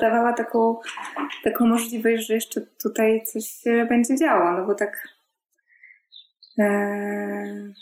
[0.00, 0.76] dawała taką,
[1.44, 5.08] taką możliwość, że jeszcze tutaj coś się będzie działo, no bo tak
[6.58, 7.74] Eee,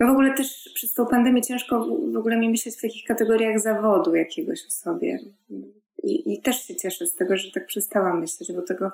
[0.00, 3.60] no w ogóle też przez tą pandemię ciężko w ogóle mi myśleć w takich kategoriach
[3.60, 5.18] zawodu jakiegoś o sobie.
[6.02, 8.92] I, I, też się cieszę z tego, że tak przestałam myśleć, bo tego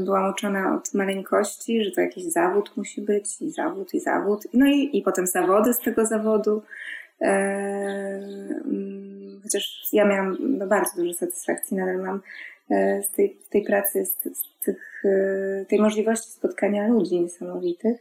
[0.00, 4.46] byłam uczona od maleńkości, że to jakiś zawód musi być i zawód, i zawód.
[4.54, 6.62] No i, i potem zawody z tego zawodu.
[7.20, 8.22] Eee,
[8.64, 12.20] mm, chociaż ja miałam no, bardzo dużo satysfakcji, nadal mam
[12.72, 17.96] E, z tej, tej pracy, z, z tych, e, tej możliwości spotkania ludzi niesamowitych.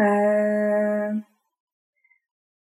[0.00, 1.20] E,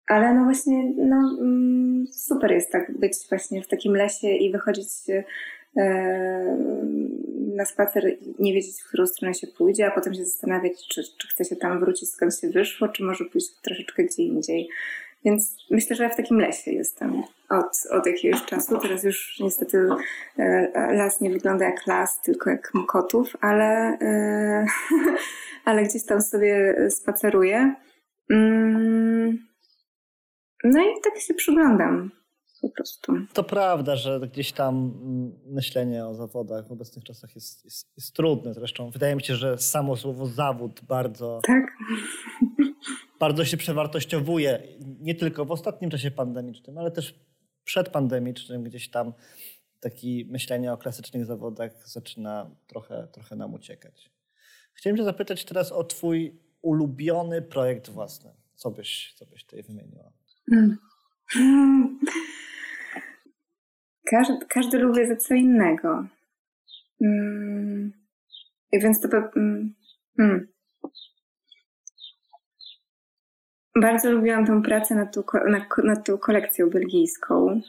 [0.08, 4.90] ale no właśnie, no mm, super jest tak być właśnie w takim lesie i wychodzić
[7.56, 11.04] na spacer i nie wiedzieć, w którą stronę się pójdzie, a potem się zastanawiać, czy,
[11.18, 14.70] czy chce się tam wrócić, skąd się wyszło, czy może pójść troszeczkę gdzie indziej.
[15.26, 18.78] Więc myślę, że w takim lesie jestem od, od jakiegoś czasu.
[18.78, 19.88] Teraz już niestety
[20.38, 24.66] e, las nie wygląda jak las, tylko jak kotów, ale, e,
[25.66, 27.76] ale gdzieś tam sobie spaceruję.
[28.30, 29.38] Mm.
[30.64, 32.12] No i tak się przyglądam
[32.64, 33.14] po prostu.
[33.34, 38.16] To prawda, że gdzieś tam mm, myślenie o zawodach w obecnych czasach jest, jest, jest
[38.16, 38.54] trudne.
[38.54, 41.64] Zresztą wydaje mi się, że samo słowo zawód bardzo, tak?
[43.20, 44.64] bardzo się przewartościowuje.
[45.00, 47.20] Nie tylko w ostatnim czasie pandemicznym, ale też
[47.64, 49.14] przedpandemicznym gdzieś tam
[49.80, 54.12] takie myślenie o klasycznych zawodach zaczyna trochę, trochę nam uciekać.
[54.74, 58.34] Chciałem cię zapytać teraz o twój ulubiony projekt własny.
[58.56, 60.12] Co byś, co byś tutaj wymieniła?
[60.50, 60.78] Hmm.
[64.06, 66.06] Każdy, każdy lubi za co innego.
[68.72, 69.08] I więc to...
[69.10, 69.74] Hmm.
[70.18, 70.48] hmm.
[73.82, 77.62] Bardzo lubiłam tę pracę nad tą, nad, nad tą kolekcją belgijską,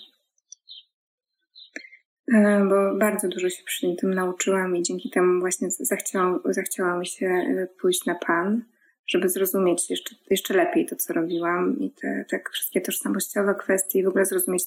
[2.34, 7.06] e, bo bardzo dużo się przy tym nauczyłam i dzięki temu właśnie zachciałam, zachciała mi
[7.06, 8.64] się e, pójść na pan,
[9.06, 14.04] żeby zrozumieć jeszcze, jeszcze lepiej to, co robiłam i te, te wszystkie tożsamościowe kwestie i
[14.04, 14.64] w ogóle zrozumieć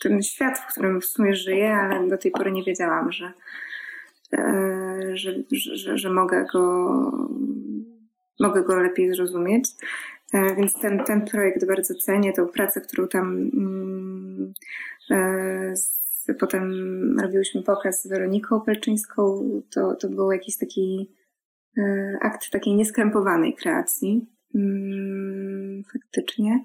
[0.00, 3.32] ten świat, w którym w sumie żyję, ale do tej pory nie wiedziałam, że,
[4.32, 6.90] e, że, że, że mogę go
[8.40, 9.64] mogę go lepiej zrozumieć.
[10.32, 14.52] E, więc ten, ten projekt bardzo cenię, tą pracę, którą tam mm,
[15.10, 16.72] e, potem
[17.20, 19.42] robiłyśmy pokaz z Weroniką Pelczyńską,
[19.74, 21.10] to, to był jakiś taki
[22.20, 24.26] akt takiej nieskrępowanej kreacji.
[24.54, 26.64] Mm, faktycznie.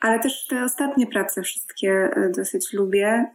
[0.00, 3.26] Ale też te ostatnie prace wszystkie dosyć lubię,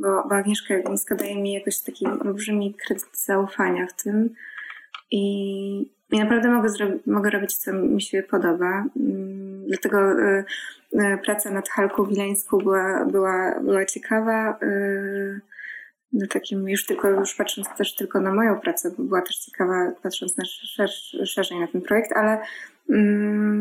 [0.00, 4.34] bo, bo Agnieszka Jagińska daje mi jakoś taki olbrzymi kredyt zaufania w tym.
[5.10, 6.68] I, i naprawdę mogę,
[7.06, 8.84] mogę robić, co mi się podoba.
[8.96, 10.44] Mm, dlatego y,
[11.24, 14.58] praca nad Halką Wileńską była, była, była ciekawa.
[16.12, 19.92] No takim już tylko, już patrząc też tylko na moją pracę, bo była też ciekawa,
[20.02, 20.90] patrząc na szer,
[21.24, 22.38] szerzej na ten projekt, ale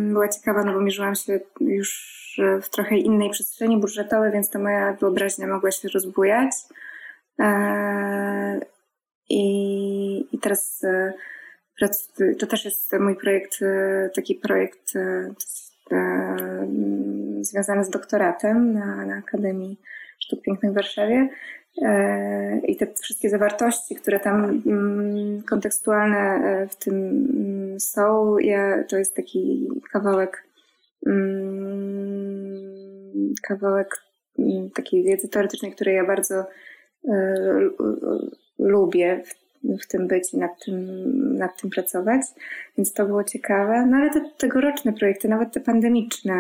[0.10, 2.15] była ciekawa, no bo mierzyłam się już
[2.61, 6.52] w trochę innej przestrzeni budżetowej, więc ta moja wyobraźnia mogła się rozbujać.
[7.39, 8.60] E,
[9.30, 10.81] I, i teraz
[12.39, 15.34] to też jest mój projekt, e, taki projekt e,
[15.91, 16.68] e,
[17.41, 19.80] związany z doktoratem na, na Akademii
[20.19, 21.30] Sztuk Pięknych w Warszawie.
[22.68, 26.39] I te wszystkie zawartości, które tam mm, kontekstualne
[26.69, 30.47] w tym mm, są, ja, to jest taki kawałek
[31.07, 32.56] mm,
[33.41, 34.03] kawałek
[34.39, 36.45] mm, takiej wiedzy teoretycznej, której ja bardzo
[37.07, 37.15] e,
[38.60, 39.23] lubię
[39.81, 42.22] w, tym być i nad tym, nad tym pracować,
[42.77, 43.85] więc to było ciekawe.
[43.85, 46.34] No ale te tegoroczne projekty, nawet te pandemiczne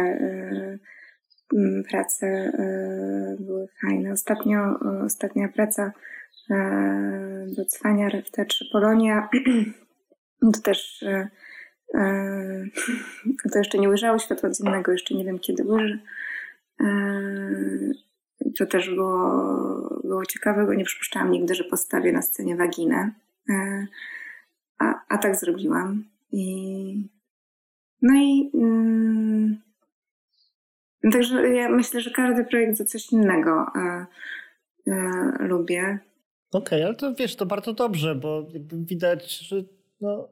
[1.53, 4.11] mm, prace e, były fajne.
[4.11, 5.91] Ostatnio, ostatnia praca
[7.57, 9.29] do Cwania w Polonia
[10.51, 11.05] to też
[13.51, 15.99] to jeszcze nie ujrzało światła dziennego, jeszcze nie wiem kiedy ujrzy.
[18.57, 19.19] To też było,
[20.03, 23.11] było ciekawe, bo nie przypuszczałam nigdy, że postawię na scenie waginę.
[24.79, 26.03] A, a tak zrobiłam.
[26.31, 27.09] I,
[28.01, 29.61] no i mm,
[31.11, 34.05] także ja myślę, że każdy projekt za coś innego e,
[34.87, 34.93] e,
[35.39, 35.99] lubię.
[36.51, 39.63] Okej, okay, ale to wiesz, to bardzo dobrze, bo widać, że
[40.01, 40.29] no,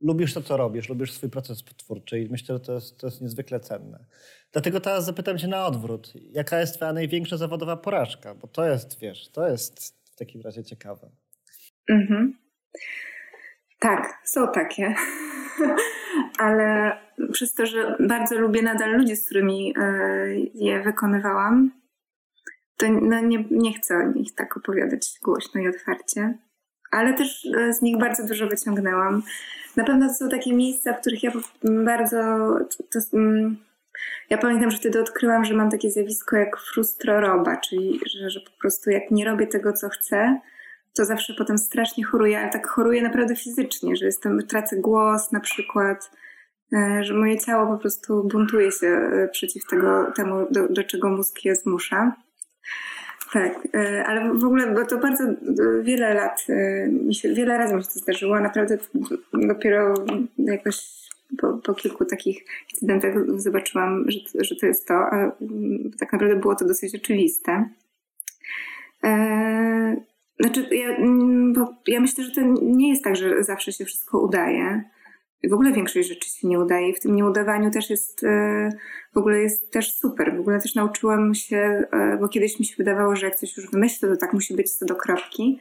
[0.00, 3.20] lubisz to, co robisz, lubisz swój proces twórczy i myślę, że to jest, to jest
[3.20, 4.04] niezwykle cenne.
[4.52, 6.12] Dlatego teraz zapytam cię na odwrót.
[6.30, 8.34] Jaka jest twoja największa zawodowa porażka?
[8.34, 11.10] Bo to jest, wiesz, to jest w takim razie ciekawe.
[11.88, 12.38] Mhm.
[13.78, 14.94] Tak, są takie.
[16.38, 16.96] Ale
[17.32, 19.84] przez to, że bardzo lubię nadal ludzi, z którymi e,
[20.54, 21.80] je wykonywałam,
[22.76, 26.38] to no nie, nie chcę o nich tak opowiadać głośno i otwarcie.
[26.90, 29.22] Ale też e, z nich bardzo dużo wyciągnęłam.
[29.76, 31.32] Na pewno to są takie miejsca, w których ja
[31.84, 32.16] bardzo.
[32.58, 33.56] To, to, mm,
[34.30, 38.60] ja pamiętam, że wtedy odkryłam, że mam takie zjawisko jak frustroroba, czyli że, że po
[38.60, 40.40] prostu jak nie robię tego, co chcę,
[40.96, 45.40] to zawsze potem strasznie choruję, ale tak choruję naprawdę fizycznie, że jestem, tracę głos na
[45.40, 46.10] przykład,
[46.72, 51.08] e, że moje ciało po prostu buntuje się e, przeciw tego, temu, do, do czego
[51.10, 52.12] mózg je zmusza.
[53.32, 55.24] Tak, e, ale w ogóle, bo to bardzo
[55.82, 56.46] wiele lat,
[57.06, 58.78] mi się, wiele razy mi się to zdarzyło, naprawdę
[59.32, 59.94] dopiero
[60.38, 61.00] jakoś
[61.38, 65.32] po, po kilku takich incydentach zobaczyłam, że, że to jest to, a
[65.98, 67.68] tak naprawdę było to dosyć oczywiste.
[70.40, 70.96] Znaczy, ja,
[71.54, 74.84] bo ja myślę, że to nie jest tak, że zawsze się wszystko udaje.
[75.48, 78.68] W ogóle większość rzeczy się nie udaje i w tym nieudawaniu też jest, e,
[79.14, 80.36] w ogóle jest też super.
[80.36, 81.56] W ogóle też nauczyłam się,
[81.92, 84.72] e, bo kiedyś mi się wydawało, że jak coś już wymyślę, to tak musi być
[84.74, 85.60] co do kropki.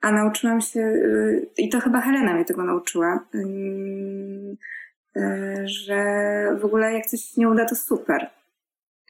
[0.00, 3.26] A nauczyłam się, e, i to chyba Helena mnie tego nauczyła,
[5.64, 6.04] że
[6.60, 8.30] w ogóle jak coś się nie uda, to super.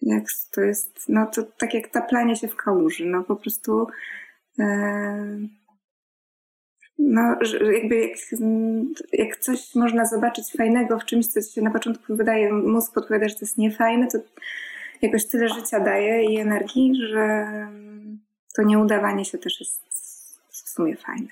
[0.02, 3.86] Jak to jest, no to tak jak taplanie się w kałuży, no po prostu
[6.98, 7.36] no,
[7.72, 8.18] jakby jak,
[9.12, 13.34] jak coś można zobaczyć fajnego w czymś, co się na początku wydaje, mózg podpowiada, że
[13.34, 14.18] to jest niefajne, to
[15.02, 17.46] jakoś tyle życia daje i energii, że
[18.56, 19.82] to nieudawanie się też jest
[20.50, 21.28] w sumie fajne.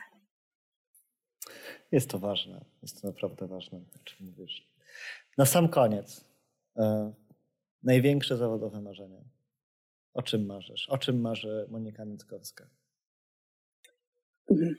[1.93, 4.69] Jest to ważne, jest to naprawdę ważne, o czym mówisz.
[5.39, 6.25] Na sam koniec,
[6.77, 7.13] e,
[7.83, 9.25] największe zawodowe marzenie.
[10.15, 10.89] O czym marzysz?
[10.89, 12.67] O czym marzy Monika Nickowska?
[14.51, 14.75] Mhm.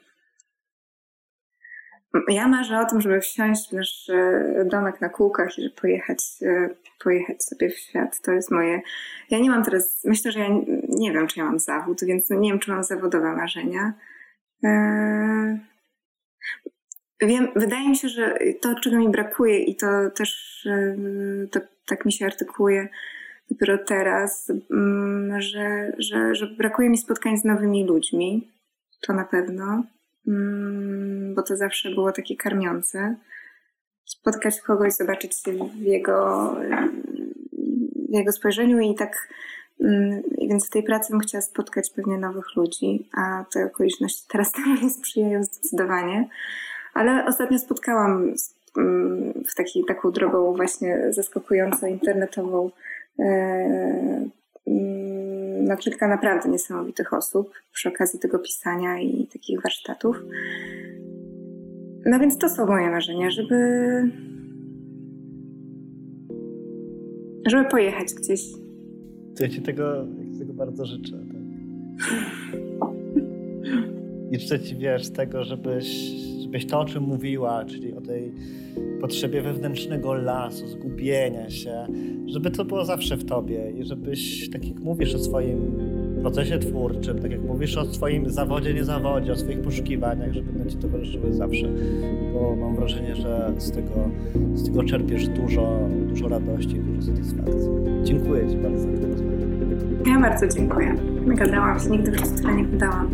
[2.28, 6.70] Ja marzę o tym, żeby wsiąść w nasz e, domek na kółkach i pojechać, e,
[7.04, 8.22] pojechać sobie w świat.
[8.22, 8.82] To jest moje.
[9.30, 10.50] Ja nie mam teraz, myślę, że ja
[10.90, 13.94] nie wiem, czy ja mam zawód, więc nie wiem, czy mam zawodowe marzenia.
[14.64, 15.60] E,
[17.22, 20.62] wiem, wydaje mi się, że to, czego mi brakuje, i to też
[21.52, 22.90] to, tak mi się artykułuje
[23.52, 28.52] dopiero teraz, mm, że, że, że brakuje mi spotkań z nowymi ludźmi.
[29.02, 29.84] To na pewno.
[30.28, 33.16] Mm, bo to zawsze było takie karmiące.
[34.06, 36.52] Spotkać kogoś, zobaczyć się w jego,
[38.10, 39.28] w jego spojrzeniu i tak
[39.82, 44.52] mm, więc w tej pracy bym chciała spotkać pewnie nowych ludzi, a te okoliczności teraz
[44.56, 46.30] temu nie sprzyjają zdecydowanie.
[46.94, 48.34] Ale ostatnio spotkałam
[48.78, 52.72] mm, w taki, taką drogą właśnie zaskakująco internetową
[55.64, 60.24] na kilka naprawdę niesamowitych osób przy okazji tego pisania i takich warsztatów.
[62.06, 63.56] No więc to są moje marzenia, żeby.
[67.48, 68.42] żeby pojechać gdzieś.
[69.40, 70.06] Ja ci tego,
[70.40, 71.12] tego bardzo życzę.
[71.12, 71.46] Tak?
[74.32, 76.12] I życzę ci, wiesz, tego, żebyś,
[76.56, 78.32] żebyś to, o czym mówiła, czyli o tej
[79.02, 81.88] potrzebie wewnętrznego lasu, zgubienia się,
[82.28, 85.80] żeby to było zawsze w tobie i żebyś, tak jak mówisz o swoim
[86.22, 90.70] procesie twórczym, tak jak mówisz o swoim zawodzie, nie zawodzie, o swoich poszukiwaniach, żeby one
[90.70, 91.68] ci towarzyszyły zawsze,
[92.34, 94.10] bo mam wrażenie, że z tego,
[94.54, 97.70] z tego czerpiesz dużo, dużo radości, dużo satysfakcji.
[98.04, 100.96] Dziękuję ci bardzo za to Ja bardzo dziękuję.
[101.26, 103.10] Gadałam się, nigdy w nie wydałam.